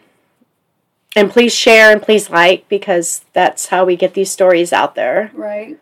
and 1.16 1.32
please 1.32 1.54
share 1.54 1.92
and 1.92 2.02
please 2.02 2.30
like 2.30 2.68
because 2.70 3.26
that's 3.34 3.68
how 3.68 3.86
we 3.86 3.96
get 3.96 4.14
these 4.14 4.32
stories 4.32 4.72
out 4.74 4.96
there. 4.96 5.32
Right. 5.34 5.80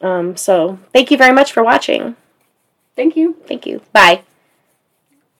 Um, 0.00 0.36
so 0.36 0.78
thank 0.92 1.10
you 1.10 1.16
very 1.16 1.32
much 1.32 1.52
for 1.52 1.62
watching. 1.64 2.14
Thank 2.94 3.16
you. 3.16 3.36
Thank 3.46 3.66
you. 3.66 3.82
Bye. 3.92 4.22